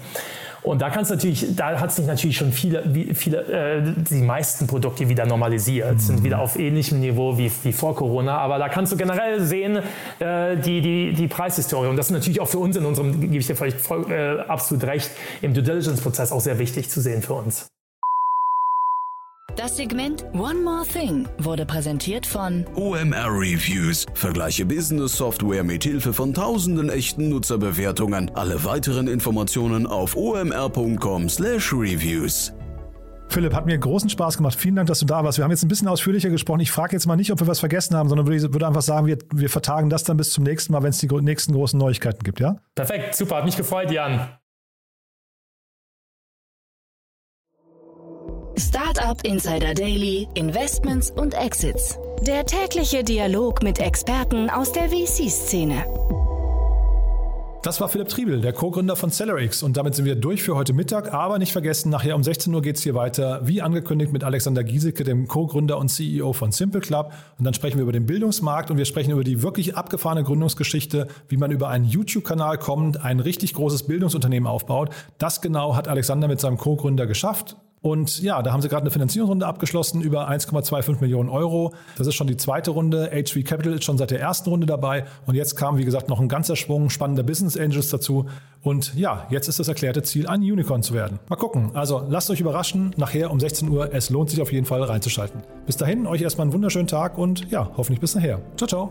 [0.66, 2.82] Und da kannst natürlich, da hat sich natürlich schon viele,
[3.14, 5.98] viele äh, die meisten Produkte wieder normalisiert, mhm.
[6.00, 8.38] sind wieder auf ähnlichem Niveau wie, wie vor Corona.
[8.38, 9.78] Aber da kannst du generell sehen,
[10.18, 11.86] äh, die, die, die Preishistorie.
[11.86, 14.40] Und das ist natürlich auch für uns in unserem, gebe ich dir vielleicht voll, äh,
[14.40, 15.08] absolut recht,
[15.40, 17.68] im Due Diligence-Prozess auch sehr wichtig zu sehen für uns.
[19.57, 24.04] Das Segment One More Thing wurde präsentiert von OMR Reviews.
[24.12, 28.30] Vergleiche Business Software mit Hilfe von tausenden echten Nutzerbewertungen.
[28.34, 32.52] Alle weiteren Informationen auf omr.com/reviews.
[33.30, 34.59] Philipp, hat mir großen Spaß gemacht.
[34.59, 35.38] Vielen Dank, dass du da warst.
[35.38, 36.61] Wir haben jetzt ein bisschen ausführlicher gesprochen.
[36.61, 39.07] Ich frage jetzt mal nicht, ob wir was vergessen haben, sondern würde, würde einfach sagen,
[39.07, 42.24] wir, wir vertagen das dann bis zum nächsten Mal, wenn es die nächsten großen Neuigkeiten
[42.24, 42.57] gibt, ja?
[42.74, 44.28] Perfekt, super, hat mich gefreut, Jan.
[48.59, 51.98] Startup Insider Daily, Investments und Exits.
[52.22, 55.84] Der tägliche Dialog mit Experten aus der VC-Szene.
[57.62, 59.62] Das war Philipp Triebel, der Co-Gründer von SellerX.
[59.62, 61.12] Und damit sind wir durch für heute Mittag.
[61.12, 64.64] Aber nicht vergessen, nachher um 16 Uhr geht es hier weiter, wie angekündigt, mit Alexander
[64.64, 67.12] Giesecke, dem Co-Gründer und CEO von Simple Club.
[67.38, 71.09] Und dann sprechen wir über den Bildungsmarkt und wir sprechen über die wirklich abgefahrene Gründungsgeschichte,
[71.28, 74.90] wie man über einen YouTube-Kanal kommt, ein richtig großes Bildungsunternehmen aufbaut.
[75.18, 77.57] Das genau hat Alexander mit seinem Co-Gründer geschafft.
[77.87, 81.72] Und ja, da haben sie gerade eine Finanzierungsrunde abgeschlossen über 1,25 Millionen Euro.
[81.97, 83.12] Das ist schon die zweite Runde.
[83.12, 85.05] HV Capital ist schon seit der ersten Runde dabei.
[85.24, 88.26] Und jetzt kam, wie gesagt, noch ein ganzer Schwung spannender Business Angels dazu.
[88.61, 91.20] Und ja, jetzt ist das erklärte Ziel, ein Unicorn zu werden.
[91.28, 91.70] Mal gucken.
[91.74, 92.93] Also lasst euch überraschen.
[92.97, 93.95] Nachher um 16 Uhr.
[93.95, 95.45] Es lohnt sich auf jeden Fall reinzuschalten.
[95.64, 98.41] Bis dahin, euch erstmal einen wunderschönen Tag und ja, hoffentlich bis nachher.
[98.57, 98.91] Ciao, ciao.